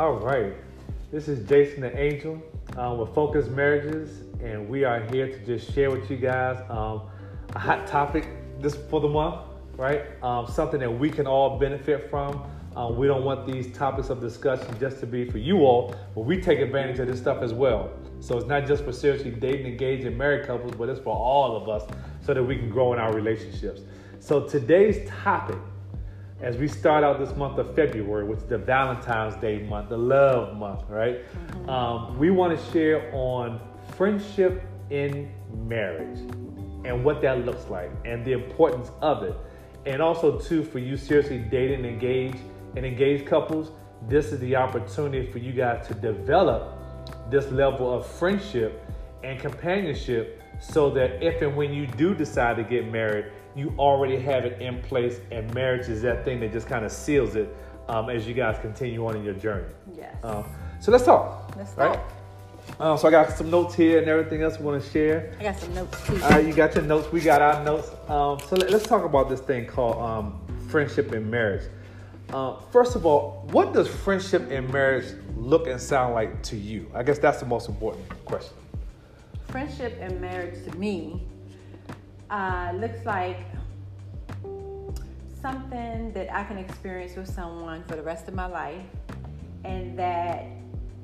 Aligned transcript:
All 0.00 0.14
right. 0.14 0.54
This 1.12 1.28
is 1.28 1.46
Jason 1.46 1.82
the 1.82 1.94
Angel 1.94 2.42
um, 2.78 2.96
with 2.96 3.14
Focus 3.14 3.48
Marriages, 3.48 4.22
and 4.42 4.66
we 4.66 4.82
are 4.82 5.00
here 5.10 5.28
to 5.28 5.38
just 5.44 5.74
share 5.74 5.90
with 5.90 6.10
you 6.10 6.16
guys 6.16 6.56
um, 6.70 7.02
a 7.54 7.58
hot 7.58 7.86
topic 7.86 8.26
this 8.60 8.74
for 8.74 9.02
the 9.02 9.08
month, 9.10 9.42
right? 9.76 10.04
Um, 10.22 10.46
something 10.46 10.80
that 10.80 10.90
we 10.90 11.10
can 11.10 11.26
all 11.26 11.58
benefit 11.58 12.08
from. 12.08 12.50
Um, 12.76 12.96
we 12.96 13.08
don't 13.08 13.24
want 13.24 13.46
these 13.46 13.76
topics 13.76 14.08
of 14.08 14.22
discussion 14.22 14.74
just 14.80 15.00
to 15.00 15.06
be 15.06 15.28
for 15.28 15.36
you 15.36 15.66
all, 15.66 15.94
but 16.14 16.22
we 16.22 16.40
take 16.40 16.60
advantage 16.60 16.98
of 16.98 17.06
this 17.06 17.20
stuff 17.20 17.42
as 17.42 17.52
well. 17.52 17.90
So 18.20 18.38
it's 18.38 18.46
not 18.46 18.66
just 18.66 18.84
for 18.84 18.92
seriously 18.92 19.32
dating, 19.32 19.66
engaged, 19.66 20.06
and 20.06 20.16
married 20.16 20.46
couples, 20.46 20.72
but 20.78 20.88
it's 20.88 21.00
for 21.00 21.14
all 21.14 21.54
of 21.54 21.68
us 21.68 21.86
so 22.24 22.32
that 22.32 22.42
we 22.42 22.56
can 22.56 22.70
grow 22.70 22.94
in 22.94 22.98
our 22.98 23.12
relationships. 23.12 23.82
So 24.18 24.48
today's 24.48 25.06
topic 25.10 25.58
as 26.40 26.56
we 26.56 26.66
start 26.66 27.04
out 27.04 27.18
this 27.18 27.36
month 27.36 27.58
of 27.58 27.74
February, 27.74 28.24
which 28.24 28.38
is 28.38 28.44
the 28.46 28.58
Valentine's 28.58 29.36
Day 29.36 29.60
month, 29.60 29.90
the 29.90 29.98
love 29.98 30.56
month, 30.56 30.82
right? 30.88 31.18
Mm-hmm. 31.18 31.68
Um, 31.68 32.18
we 32.18 32.30
want 32.30 32.58
to 32.58 32.72
share 32.72 33.14
on 33.14 33.60
friendship 33.96 34.62
in 34.88 35.30
marriage 35.66 36.18
and 36.84 37.04
what 37.04 37.20
that 37.22 37.44
looks 37.44 37.68
like 37.68 37.90
and 38.04 38.24
the 38.24 38.32
importance 38.32 38.90
of 39.02 39.22
it. 39.22 39.36
And 39.86 40.00
also, 40.00 40.38
too, 40.38 40.64
for 40.64 40.78
you 40.78 40.96
seriously 40.96 41.38
dating, 41.38 41.84
engaged, 41.84 42.38
and 42.76 42.86
engaged 42.86 43.26
couples, 43.26 43.72
this 44.08 44.32
is 44.32 44.40
the 44.40 44.56
opportunity 44.56 45.30
for 45.30 45.38
you 45.38 45.52
guys 45.52 45.86
to 45.88 45.94
develop 45.94 46.78
this 47.30 47.50
level 47.50 47.92
of 47.92 48.06
friendship 48.06 48.82
and 49.22 49.38
companionship 49.38 50.42
so 50.58 50.90
that 50.90 51.22
if 51.22 51.42
and 51.42 51.54
when 51.56 51.72
you 51.72 51.86
do 51.86 52.14
decide 52.14 52.56
to 52.56 52.64
get 52.64 52.90
married, 52.90 53.26
you 53.56 53.74
already 53.78 54.18
have 54.18 54.44
it 54.44 54.60
in 54.60 54.80
place, 54.82 55.20
and 55.30 55.52
marriage 55.54 55.88
is 55.88 56.02
that 56.02 56.24
thing 56.24 56.40
that 56.40 56.52
just 56.52 56.66
kind 56.66 56.84
of 56.84 56.92
seals 56.92 57.36
it 57.36 57.54
um, 57.88 58.08
as 58.08 58.26
you 58.26 58.34
guys 58.34 58.58
continue 58.60 59.06
on 59.06 59.16
in 59.16 59.24
your 59.24 59.34
journey. 59.34 59.66
Yes. 59.96 60.14
Um, 60.24 60.44
so 60.80 60.92
let's 60.92 61.04
talk. 61.04 61.54
Let's 61.56 61.72
right? 61.76 61.94
talk. 61.94 62.12
Um, 62.78 62.96
so 62.96 63.08
I 63.08 63.10
got 63.10 63.36
some 63.36 63.50
notes 63.50 63.74
here 63.74 63.98
and 63.98 64.08
everything 64.08 64.42
else 64.42 64.58
we 64.58 64.64
want 64.64 64.82
to 64.82 64.90
share. 64.90 65.34
I 65.40 65.42
got 65.42 65.58
some 65.58 65.74
notes 65.74 66.06
too. 66.06 66.22
All 66.22 66.30
right, 66.30 66.46
you 66.46 66.52
got 66.52 66.74
your 66.74 66.84
notes. 66.84 67.10
We 67.10 67.20
got 67.20 67.42
our 67.42 67.64
notes. 67.64 67.88
Um, 68.08 68.38
so 68.48 68.56
let, 68.56 68.72
us 68.72 68.84
talk 68.84 69.04
about 69.04 69.28
this 69.28 69.40
thing 69.40 69.66
called 69.66 70.00
um, 70.00 70.40
friendship 70.68 71.12
in 71.12 71.28
marriage. 71.28 71.68
Uh, 72.32 72.56
first 72.70 72.94
of 72.94 73.04
all, 73.04 73.48
what 73.50 73.74
does 73.74 73.88
friendship 73.88 74.50
in 74.50 74.70
marriage 74.70 75.06
look 75.36 75.66
and 75.66 75.80
sound 75.80 76.14
like 76.14 76.42
to 76.44 76.56
you? 76.56 76.90
I 76.94 77.02
guess 77.02 77.18
that's 77.18 77.40
the 77.40 77.46
most 77.46 77.68
important 77.68 78.08
question. 78.24 78.54
Friendship 79.48 79.98
and 80.00 80.20
marriage 80.20 80.64
to 80.64 80.76
me 80.76 81.26
uh, 82.30 82.72
looks 82.76 83.04
like 83.04 83.38
something 85.40 86.12
that 86.12 86.32
I 86.32 86.44
can 86.44 86.58
experience 86.58 87.16
with 87.16 87.28
someone 87.28 87.82
for 87.84 87.96
the 87.96 88.02
rest 88.02 88.28
of 88.28 88.34
my 88.34 88.46
life 88.46 88.84
and 89.64 89.98
that 89.98 90.46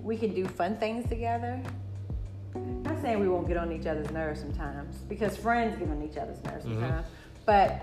we 0.03 0.17
can 0.17 0.35
do 0.35 0.47
fun 0.47 0.77
things 0.77 1.09
together. 1.09 1.61
Not 2.55 3.01
saying 3.03 3.19
we 3.21 3.29
won't 3.29 3.49
get 3.49 3.57
on 3.57 3.73
each 3.73 3.87
other's 3.87 4.11
nerves 4.11 4.41
sometimes 4.41 4.97
because 5.09 5.37
friends 5.37 5.77
get 5.79 5.89
on 5.89 6.03
each 6.03 6.17
other's 6.17 6.43
nerves 6.45 6.65
mm-hmm. 6.65 6.81
sometimes, 6.81 7.07
but 7.45 7.83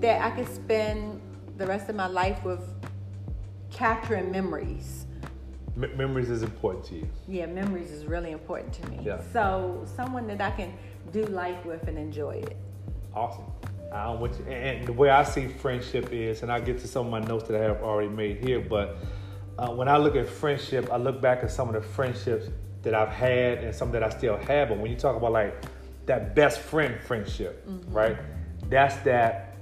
that 0.00 0.22
I 0.22 0.30
could 0.30 0.52
spend 0.52 1.20
the 1.56 1.66
rest 1.66 1.88
of 1.88 1.96
my 1.96 2.06
life 2.06 2.42
with 2.44 2.60
capturing 3.70 4.30
memories. 4.30 5.06
M- 5.76 5.96
memories 5.96 6.30
is 6.30 6.42
important 6.42 6.84
to 6.86 6.96
you. 6.96 7.08
Yeah, 7.26 7.46
memories 7.46 7.90
is 7.90 8.04
really 8.04 8.30
important 8.30 8.72
to 8.74 8.88
me. 8.88 9.00
Yeah. 9.02 9.20
So 9.32 9.84
someone 9.96 10.26
that 10.28 10.40
I 10.40 10.50
can 10.50 10.74
do 11.12 11.24
life 11.26 11.64
with 11.64 11.86
and 11.88 11.98
enjoy 11.98 12.36
it. 12.36 12.56
Awesome. 13.14 13.44
Um, 13.92 14.20
which, 14.20 14.32
and 14.48 14.86
the 14.86 14.92
way 14.92 15.10
I 15.10 15.22
see 15.22 15.46
friendship 15.46 16.12
is, 16.12 16.42
and 16.42 16.50
I'll 16.50 16.60
get 16.62 16.78
to 16.80 16.88
some 16.88 17.06
of 17.06 17.12
my 17.12 17.20
notes 17.20 17.46
that 17.48 17.60
I 17.60 17.64
have 17.64 17.82
already 17.82 18.08
made 18.08 18.44
here, 18.44 18.60
but 18.60 18.96
uh, 19.56 19.70
when 19.70 19.88
I 19.88 19.98
look 19.98 20.16
at 20.16 20.28
friendship, 20.28 20.88
I 20.90 20.96
look 20.96 21.20
back 21.20 21.44
at 21.44 21.50
some 21.50 21.68
of 21.68 21.74
the 21.74 21.80
friendships 21.80 22.48
that 22.82 22.92
I've 22.92 23.10
had 23.10 23.58
and 23.58 23.74
some 23.74 23.92
that 23.92 24.02
I 24.02 24.08
still 24.08 24.36
have. 24.36 24.70
But 24.70 24.78
when 24.78 24.90
you 24.90 24.96
talk 24.96 25.16
about 25.16 25.32
like 25.32 25.64
that 26.06 26.34
best 26.34 26.58
friend 26.58 27.00
friendship, 27.00 27.66
mm-hmm. 27.68 27.92
right? 27.92 28.16
That's 28.68 28.96
that, 29.04 29.58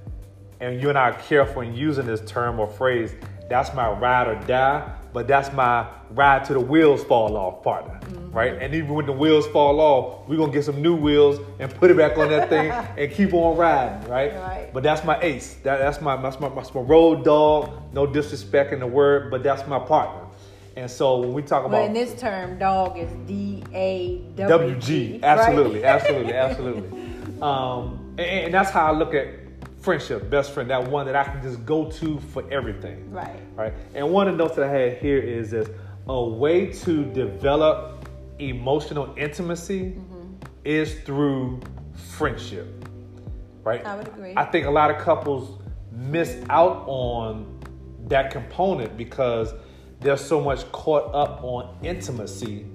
and 0.59 0.81
you 0.81 0.89
and 0.89 0.97
I 0.97 1.11
are 1.11 1.21
careful 1.21 1.61
in 1.61 1.75
using 1.75 2.07
this 2.07 2.21
term 2.21 2.59
or 2.59 2.67
phrase. 2.67 3.13
That's 3.49 3.73
my 3.75 3.91
ride 3.91 4.27
or 4.27 4.35
die 4.47 4.91
but 5.13 5.27
that's 5.27 5.53
my 5.53 5.87
ride 6.11 6.43
to 6.45 6.53
the 6.53 6.59
wheels 6.59 7.03
fall 7.03 7.37
off 7.37 7.63
partner, 7.63 7.99
mm-hmm. 8.01 8.31
right? 8.31 8.53
And 8.53 8.73
even 8.73 8.93
when 8.93 9.05
the 9.05 9.13
wheels 9.13 9.47
fall 9.47 9.79
off, 9.79 10.27
we're 10.27 10.37
gonna 10.37 10.51
get 10.51 10.65
some 10.65 10.81
new 10.81 10.95
wheels 10.95 11.39
and 11.59 11.73
put 11.75 11.91
it 11.91 11.97
back 11.97 12.17
on 12.17 12.29
that 12.29 12.49
thing 12.49 12.71
and 12.97 13.11
keep 13.11 13.33
on 13.33 13.55
riding, 13.55 14.09
right? 14.09 14.33
right. 14.35 14.73
But 14.73 14.83
that's 14.83 15.03
my 15.05 15.19
ace. 15.21 15.55
That, 15.63 15.77
that's 15.77 16.01
my 16.01 16.19
that's 16.21 16.39
my, 16.39 16.49
that's 16.49 16.73
my 16.73 16.81
road 16.81 17.23
dog. 17.23 17.71
No 17.93 18.07
disrespect 18.07 18.73
in 18.73 18.79
the 18.79 18.87
word, 18.87 19.29
but 19.29 19.43
that's 19.43 19.67
my 19.67 19.79
partner. 19.79 20.21
And 20.75 20.89
so 20.89 21.19
when 21.19 21.33
we 21.33 21.43
talk 21.43 21.65
about 21.65 21.71
well, 21.71 21.85
in 21.85 21.93
this 21.93 22.19
term, 22.19 22.57
dog 22.57 22.97
is 22.97 23.11
D 23.27 23.63
A 23.73 24.17
W 24.35 24.75
G. 24.79 25.19
Absolutely, 25.21 25.81
right? 25.81 25.85
absolutely, 25.85 26.33
absolutely. 26.33 26.99
Um, 27.41 28.15
and, 28.17 28.45
and 28.45 28.53
that's 28.53 28.69
how 28.69 28.85
I 28.85 28.91
look 28.95 29.13
at 29.13 29.42
friendship, 29.83 30.29
best 30.29 30.53
friend, 30.53 30.69
that 30.69 30.87
one 30.89 31.05
that 31.05 31.15
I 31.15 31.25
can 31.25 31.41
just 31.41 31.65
go 31.65 31.91
to 31.91 32.19
for 32.19 32.49
everything. 32.51 33.11
Right. 33.11 33.39
Right. 33.53 33.73
And 33.93 34.09
one 34.11 34.27
of 34.29 34.37
the 34.37 34.43
notes 34.43 34.55
that 34.55 34.69
I 34.69 34.71
had 34.71 34.97
here 34.97 35.19
is 35.19 35.51
this 35.51 35.69
a 36.07 36.23
way 36.23 36.71
to 36.71 37.03
develop 37.13 38.09
emotional 38.39 39.13
intimacy 39.17 39.91
mm-hmm. 39.91 40.33
is 40.63 41.01
through 41.01 41.59
friendship. 41.93 42.67
Right? 43.63 43.85
I 43.85 43.95
would 43.95 44.07
agree. 44.07 44.33
I 44.35 44.45
think 44.45 44.65
a 44.65 44.71
lot 44.71 44.89
of 44.89 44.97
couples 44.97 45.61
miss 45.91 46.37
out 46.49 46.83
on 46.87 47.59
that 48.07 48.31
component 48.31 48.97
because 48.97 49.53
they're 49.99 50.17
so 50.17 50.41
much 50.41 50.69
caught 50.71 51.13
up 51.13 51.43
on 51.43 51.77
intimacy, 51.83 52.65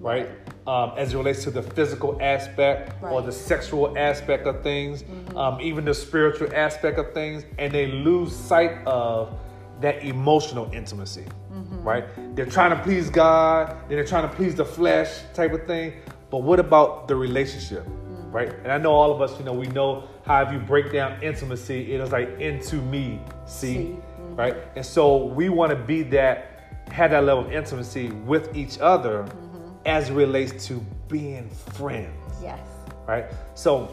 right? 0.00 0.30
Um, 0.68 0.92
as 0.98 1.14
it 1.14 1.16
relates 1.16 1.42
to 1.44 1.50
the 1.50 1.62
physical 1.62 2.18
aspect 2.20 2.92
right. 3.02 3.10
or 3.10 3.22
the 3.22 3.32
sexual 3.32 3.96
aspect 3.96 4.46
of 4.46 4.62
things, 4.62 5.02
mm-hmm. 5.02 5.36
um, 5.36 5.58
even 5.62 5.82
the 5.82 5.94
spiritual 5.94 6.54
aspect 6.54 6.98
of 6.98 7.14
things, 7.14 7.46
and 7.56 7.72
they 7.72 7.86
lose 7.86 8.36
sight 8.36 8.86
of 8.86 9.34
that 9.80 10.04
emotional 10.04 10.70
intimacy, 10.74 11.24
mm-hmm. 11.50 11.82
right? 11.82 12.04
They're 12.36 12.44
trying 12.44 12.76
to 12.76 12.82
please 12.82 13.08
God, 13.08 13.68
then 13.88 13.96
they're 13.96 14.04
trying 14.04 14.28
to 14.28 14.34
please 14.36 14.54
the 14.54 14.64
flesh 14.64 15.22
type 15.32 15.54
of 15.54 15.66
thing. 15.66 15.94
But 16.28 16.42
what 16.42 16.60
about 16.60 17.08
the 17.08 17.16
relationship, 17.16 17.86
mm-hmm. 17.86 18.30
right? 18.30 18.52
And 18.62 18.70
I 18.70 18.76
know 18.76 18.92
all 18.92 19.10
of 19.10 19.22
us, 19.22 19.38
you 19.38 19.46
know, 19.46 19.54
we 19.54 19.68
know 19.68 20.06
how 20.26 20.42
if 20.42 20.52
you 20.52 20.58
break 20.58 20.92
down 20.92 21.22
intimacy, 21.22 21.94
it 21.94 22.00
is 22.02 22.12
like 22.12 22.28
into 22.40 22.76
me, 22.76 23.22
see, 23.46 23.72
see. 23.72 23.78
Mm-hmm. 23.78 24.36
right? 24.36 24.56
And 24.76 24.84
so 24.84 25.24
we 25.24 25.48
want 25.48 25.70
to 25.70 25.76
be 25.76 26.02
that, 26.02 26.82
have 26.92 27.12
that 27.12 27.24
level 27.24 27.46
of 27.46 27.52
intimacy 27.52 28.10
with 28.10 28.54
each 28.54 28.78
other 28.80 29.22
mm-hmm 29.22 29.47
as 29.88 30.10
it 30.10 30.14
relates 30.14 30.66
to 30.66 30.84
being 31.08 31.48
friends. 31.48 32.12
Yes. 32.42 32.60
Right? 33.06 33.24
So 33.54 33.88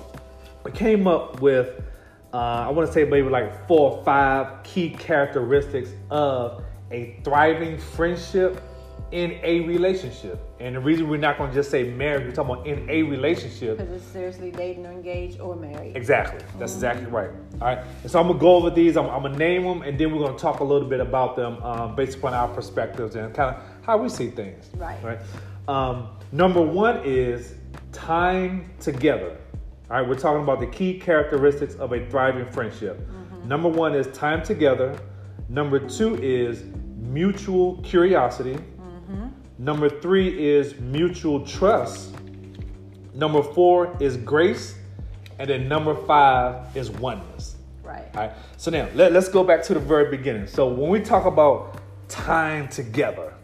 we 0.63 0.71
came 0.71 1.07
up 1.07 1.41
with, 1.41 1.81
uh, 2.33 2.37
I 2.37 2.69
want 2.69 2.87
to 2.87 2.93
say 2.93 3.05
maybe 3.05 3.29
like 3.29 3.65
four 3.67 3.91
or 3.93 4.03
five 4.03 4.61
key 4.63 4.89
characteristics 4.89 5.91
of 6.11 6.63
a 6.91 7.19
thriving 7.23 7.77
friendship 7.77 8.61
in 9.11 9.39
a 9.43 9.61
relationship. 9.61 10.39
And 10.59 10.75
the 10.75 10.79
reason 10.81 11.07
we're 11.07 11.17
not 11.17 11.37
going 11.37 11.49
to 11.51 11.55
just 11.55 11.71
say 11.71 11.83
marriage, 11.83 12.25
we're 12.25 12.33
talking 12.33 12.55
about 12.55 12.67
in 12.67 12.89
a 12.89 13.03
relationship. 13.03 13.77
Because 13.77 13.93
it's 13.93 14.11
seriously 14.11 14.51
dating 14.51 14.85
or 14.85 14.91
engaged 14.91 15.39
or 15.39 15.55
married. 15.55 15.95
Exactly. 15.95 16.39
That's 16.59 16.73
mm-hmm. 16.73 16.85
exactly 16.85 17.05
right. 17.05 17.29
All 17.61 17.67
right. 17.67 17.79
And 18.01 18.11
so 18.11 18.19
I'm 18.19 18.27
going 18.27 18.39
to 18.39 18.41
go 18.41 18.55
over 18.55 18.69
these. 18.69 18.97
I'm, 18.97 19.09
I'm 19.09 19.21
going 19.21 19.33
to 19.33 19.39
name 19.39 19.63
them, 19.63 19.81
and 19.83 19.97
then 19.97 20.11
we're 20.11 20.19
going 20.19 20.35
to 20.35 20.41
talk 20.41 20.59
a 20.59 20.63
little 20.63 20.89
bit 20.89 20.99
about 20.99 21.37
them 21.37 21.63
um, 21.63 21.95
based 21.95 22.17
upon 22.17 22.33
our 22.33 22.49
perspectives 22.49 23.15
and 23.15 23.33
kind 23.33 23.55
of 23.55 23.61
how 23.83 23.97
we 23.97 24.09
see 24.09 24.29
things. 24.29 24.69
Right. 24.75 25.01
Right. 25.01 25.19
Um, 25.67 26.09
number 26.31 26.61
one 26.61 27.01
is 27.03 27.55
time 27.91 28.71
together. 28.79 29.37
All 29.89 29.99
right, 29.99 30.07
we're 30.07 30.15
talking 30.15 30.43
about 30.43 30.59
the 30.59 30.67
key 30.67 30.99
characteristics 30.99 31.75
of 31.75 31.93
a 31.93 32.05
thriving 32.09 32.45
friendship. 32.51 32.99
Mm-hmm. 32.99 33.47
Number 33.47 33.69
one 33.69 33.93
is 33.93 34.07
time 34.07 34.43
together. 34.43 34.97
Number 35.47 35.79
two 35.79 36.15
is 36.23 36.63
mutual 36.97 37.77
curiosity. 37.83 38.55
Mm-hmm. 38.55 39.27
Number 39.59 39.89
three 39.89 40.43
is 40.43 40.79
mutual 40.79 41.45
trust. 41.45 42.15
Number 43.13 43.43
four 43.43 43.95
is 43.99 44.17
grace. 44.17 44.75
And 45.37 45.49
then 45.49 45.67
number 45.67 45.95
five 46.05 46.75
is 46.75 46.89
oneness. 46.89 47.57
Right. 47.83 48.05
All 48.15 48.21
right. 48.21 48.31
So 48.57 48.71
now 48.71 48.87
let, 48.95 49.11
let's 49.11 49.29
go 49.29 49.43
back 49.43 49.61
to 49.63 49.73
the 49.73 49.79
very 49.79 50.09
beginning. 50.09 50.47
So 50.47 50.67
when 50.67 50.89
we 50.89 50.99
talk 50.99 51.25
about 51.25 51.79
time 52.07 52.67
together, 52.69 53.34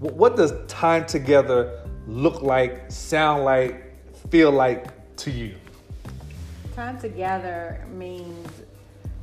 what 0.00 0.36
does 0.36 0.52
time 0.66 1.06
together 1.06 1.82
look 2.06 2.42
like, 2.42 2.90
sound 2.90 3.44
like, 3.44 3.94
feel 4.30 4.50
like 4.50 5.16
to 5.16 5.30
you? 5.30 5.54
Time 6.74 6.98
together 7.00 7.86
means 7.90 8.48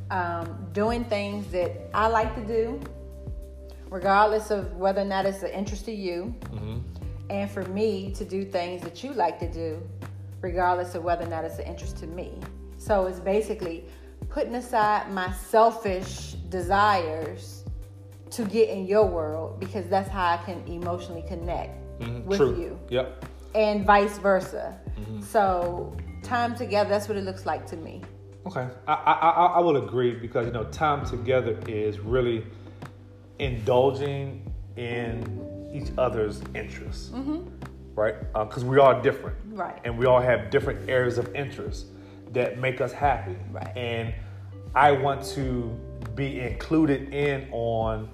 um, 0.10 0.68
doing 0.74 1.04
things 1.06 1.48
that 1.48 1.90
I 1.94 2.08
like 2.08 2.36
to 2.36 2.46
do, 2.46 2.80
regardless 3.90 4.50
of 4.50 4.75
whether 4.75 5.02
or 5.02 5.06
not 5.06 5.25
it's 5.25 5.44
an 5.44 5.52
interest 5.52 5.86
to 5.86 5.92
you, 5.94 6.34
mm-hmm. 6.46 6.80
and 7.30 7.50
for 7.50 7.64
me 7.66 8.12
to 8.16 8.25
do 8.25 8.44
things 8.44 8.81
that 8.81 9.04
you 9.04 9.14
like 9.14 9.40
to 9.40 9.52
do, 9.52 9.81
regardless 10.42 10.96
of 10.96 11.04
whether 11.04 11.25
or 11.25 11.30
not 11.30 11.46
it's 11.46 11.60
an 11.60 11.66
interest 11.66 11.98
to 11.98 12.08
me. 12.08 12.34
So 12.78 13.06
it's 13.06 13.20
basically 13.20 13.86
putting 14.30 14.56
aside 14.56 15.12
my 15.12 15.31
selfish 15.31 16.34
desires 16.50 17.62
to 18.36 18.46
get 18.46 18.70
in 18.70 18.86
your 18.88 19.06
world 19.06 19.60
because 19.60 19.88
that's 19.88 20.10
how 20.10 20.26
I 20.34 20.38
can 20.38 20.64
emotionally 20.68 21.24
connect 21.28 21.80
Mhm, 22.00 22.26
with 22.26 22.38
True. 22.40 22.56
you, 22.60 22.80
Yep. 22.90 23.26
and 23.56 23.86
vice 23.86 24.18
versa. 24.18 24.80
Mm-hmm. 25.00 25.22
So 25.22 25.96
time 26.24 26.56
together, 26.56 26.90
that's 26.90 27.08
what 27.08 27.18
it 27.18 27.24
looks 27.24 27.46
like 27.46 27.66
to 27.68 27.78
me. 27.78 28.02
Okay, 28.48 28.68
I, 28.88 28.94
I 28.94 29.14
I 29.14 29.46
I 29.46 29.60
will 29.60 29.78
agree 29.78 30.16
because 30.16 30.46
you 30.48 30.52
know 30.52 30.66
time 30.66 31.06
together 31.06 31.58
is 31.68 32.00
really 32.00 32.46
indulging 33.40 34.52
in 34.76 35.24
each 35.74 35.90
other's 35.98 36.42
interests, 36.54 37.12
right? 37.96 38.16
Because 38.34 38.64
we 38.66 38.80
are 38.80 39.02
different, 39.02 39.38
Right. 39.52 39.80
And 39.86 39.98
we 39.98 40.06
all 40.06 40.20
have 40.22 40.50
different 40.50 40.90
areas 40.90 41.18
of 41.18 41.34
interest 41.36 41.88
that 42.32 42.58
make 42.60 42.82
us 42.82 42.92
happy, 42.92 43.36
Right. 43.52 43.76
And 43.78 44.14
I 44.76 44.92
want 44.92 45.24
to 45.36 45.70
be 46.16 46.40
included 46.40 47.14
in 47.14 47.48
on 47.52 48.10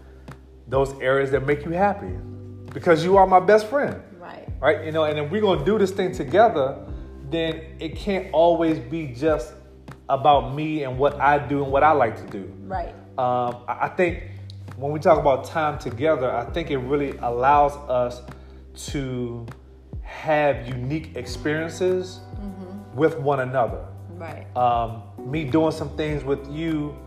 those 0.69 0.93
areas 1.01 1.31
that 1.31 1.45
make 1.45 1.65
you 1.65 1.71
happy 1.71 2.13
because 2.73 3.03
you 3.03 3.17
are 3.17 3.25
my 3.27 3.39
best 3.39 3.67
friend 3.67 4.01
Right. 4.19 4.47
right? 4.59 4.85
You 4.85 4.91
know, 4.91 5.03
and 5.05 5.17
if 5.17 5.31
we're 5.31 5.41
gonna 5.41 5.65
do 5.65 5.77
this 5.79 5.91
thing 5.91 6.11
together, 6.11 6.77
then 7.29 7.61
it 7.79 7.95
can't 7.95 8.27
always 8.31 8.79
be 8.79 9.07
just 9.07 9.53
about 10.07 10.53
me 10.55 10.83
and 10.83 10.97
what 10.97 11.19
I 11.19 11.37
do 11.37 11.63
and 11.63 11.71
what 11.71 11.83
I 11.83 11.91
like 11.91 12.15
to 12.17 12.31
do. 12.31 12.51
Right. 12.65 12.93
Um, 13.17 13.57
I 13.67 13.89
think 13.89 14.23
when 14.77 14.91
we 14.91 14.99
talk 14.99 15.19
about 15.19 15.45
time 15.45 15.77
together, 15.77 16.31
I 16.31 16.45
think 16.45 16.71
it 16.71 16.77
really 16.77 17.17
allows 17.17 17.75
us 17.89 18.21
to 18.91 19.45
have 20.01 20.67
unique 20.67 21.15
experiences 21.15 22.21
with 22.95 23.19
one 23.19 23.41
another. 23.41 23.85
Right. 24.15 24.45
Um, 24.57 25.03
me 25.17 25.43
doing 25.43 25.71
some 25.71 25.95
things 25.95 26.23
with 26.23 26.49
you 26.49 26.97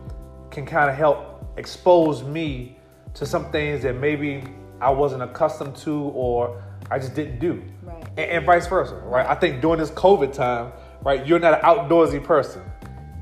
can 0.51 0.65
kind 0.65 0.89
of 0.89 0.95
help 0.95 1.45
expose 1.57 2.23
me 2.23 2.77
to 3.15 3.25
some 3.25 3.51
things 3.51 3.83
that 3.83 3.95
maybe 3.95 4.43
I 4.81 4.89
wasn't 4.89 5.23
accustomed 5.23 5.75
to 5.77 5.93
or 5.93 6.61
I 6.89 6.99
just 6.99 7.15
didn't 7.15 7.39
do. 7.39 7.63
Right. 7.81 8.03
And, 8.17 8.19
and 8.19 8.45
vice 8.45 8.67
versa, 8.67 8.95
right? 8.95 9.25
I 9.25 9.35
think 9.35 9.61
during 9.61 9.79
this 9.79 9.91
COVID 9.91 10.33
time, 10.33 10.71
right, 11.03 11.25
you're 11.25 11.39
not 11.39 11.53
an 11.53 11.61
outdoorsy 11.61 12.23
person. 12.23 12.61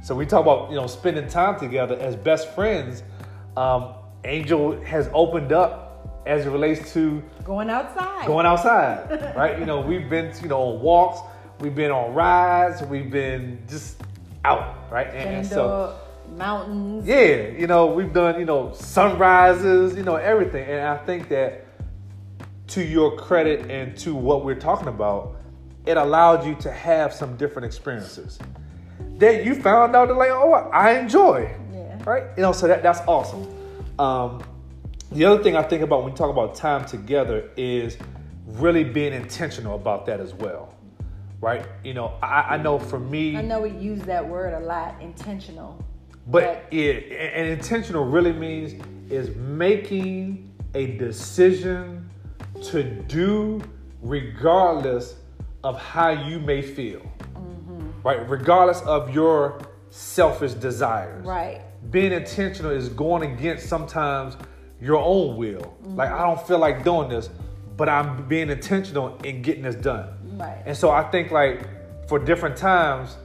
So 0.04 0.16
we 0.16 0.26
talk 0.26 0.42
about, 0.42 0.70
you 0.70 0.76
know, 0.76 0.88
spending 0.88 1.28
time 1.28 1.60
together 1.60 1.96
as 2.00 2.16
best 2.16 2.54
friends. 2.56 3.04
Um, 3.56 3.94
Angel 4.24 4.82
has 4.84 5.10
opened 5.14 5.52
up 5.52 6.22
as 6.26 6.46
it 6.46 6.50
relates 6.50 6.94
to 6.94 7.24
Going 7.44 7.70
outside. 7.70 8.28
going 8.28 8.46
outside, 8.46 9.34
right? 9.36 9.60
You 9.60 9.66
know, 9.66 9.82
we've 9.82 10.10
been, 10.10 10.34
you 10.42 10.48
know, 10.48 10.62
on 10.62 10.82
walks, 10.82 11.20
we've 11.60 11.76
been 11.76 11.92
on 11.92 12.14
rides, 12.14 12.82
we've 12.84 13.10
been 13.10 13.64
just 13.68 14.02
out, 14.46 14.92
right? 14.92 15.08
And, 15.08 15.38
and 15.38 15.48
so, 15.48 16.00
mountains. 16.31 17.07
yeah, 17.07 17.48
you 17.50 17.68
know, 17.68 17.88
we've 17.88 18.13
done, 18.13 18.39
you 18.39 18.45
know, 18.45 18.72
sunrises, 18.74 19.95
you 19.95 20.04
know, 20.04 20.16
everything. 20.16 20.68
And 20.69 20.81
I 20.81 20.98
think 20.98 21.30
that 21.30 21.66
to 22.68 22.83
your 22.83 23.16
credit 23.18 23.69
and 23.69 23.98
to 23.98 24.16
what 24.16 24.45
we're 24.45 24.56
talking 24.60 24.88
about, 24.88 25.36
it 25.86 25.98
allowed 25.98 26.45
you 26.45 26.56
to 26.56 26.72
have 26.72 27.13
some 27.13 27.36
different 27.38 27.66
experiences 27.66 28.39
that 29.18 29.44
you 29.45 29.56
found 29.56 29.95
out 29.95 30.07
that 30.07 30.13
like, 30.16 30.30
oh, 30.31 30.54
I 30.74 30.94
enjoy, 31.00 31.51
Yeah. 31.74 31.98
right? 32.06 32.24
You 32.38 32.44
know, 32.44 32.51
so 32.54 32.68
that 32.68 32.81
that's 32.83 33.01
awesome. 33.07 33.48
Um, 34.00 34.42
the 35.12 35.25
other 35.25 35.44
thing 35.44 35.56
I 35.57 35.63
think 35.63 35.81
about 35.83 36.04
when 36.04 36.12
we 36.13 36.18
talk 36.18 36.30
about 36.30 36.56
time 36.56 36.86
together 36.86 37.50
is 37.57 37.98
really 38.48 38.83
being 38.83 39.13
intentional 39.13 39.75
about 39.75 40.06
that 40.06 40.19
as 40.19 40.33
well, 40.33 40.74
right? 41.42 41.66
You 41.83 41.94
know, 41.94 42.13
I, 42.22 42.42
I 42.56 42.57
know 42.57 42.80
for 42.80 43.00
me, 43.00 43.36
I 43.36 43.42
know 43.42 43.62
we 43.62 43.72
use 43.72 44.01
that 44.04 44.28
word 44.28 44.54
a 44.54 44.66
lot, 44.66 44.95
intentional. 45.01 45.83
But 46.27 46.65
it 46.71 47.12
and 47.12 47.47
intentional 47.47 48.06
really 48.06 48.33
means 48.33 48.73
is 49.09 49.35
making 49.35 50.51
a 50.75 50.97
decision 50.97 52.09
to 52.63 52.83
do 52.83 53.62
regardless 54.01 55.15
of 55.63 55.79
how 55.79 56.09
you 56.09 56.39
may 56.39 56.62
feel, 56.62 57.01
mm-hmm. 57.33 57.89
right? 58.03 58.27
Regardless 58.29 58.81
of 58.81 59.13
your 59.13 59.59
selfish 59.89 60.53
desires, 60.53 61.25
Right. 61.25 61.62
being 61.91 62.12
intentional 62.13 62.71
is 62.71 62.89
going 62.89 63.33
against 63.33 63.68
sometimes 63.68 64.38
your 64.79 64.97
own 64.97 65.35
will. 65.38 65.59
Mm-hmm. 65.59 65.95
Like 65.95 66.12
I 66.12 66.23
don't 66.23 66.41
feel 66.47 66.59
like 66.59 66.83
doing 66.83 67.09
this, 67.09 67.29
but 67.77 67.89
I'm 67.89 68.27
being 68.27 68.50
intentional 68.50 69.18
in 69.23 69.41
getting 69.41 69.63
this 69.63 69.75
done. 69.75 70.38
Right. 70.38 70.63
And 70.65 70.75
so 70.75 70.89
I 70.89 71.03
think 71.12 71.31
like 71.31 71.68
for 72.07 72.18
different 72.18 72.56
times, 72.56 73.18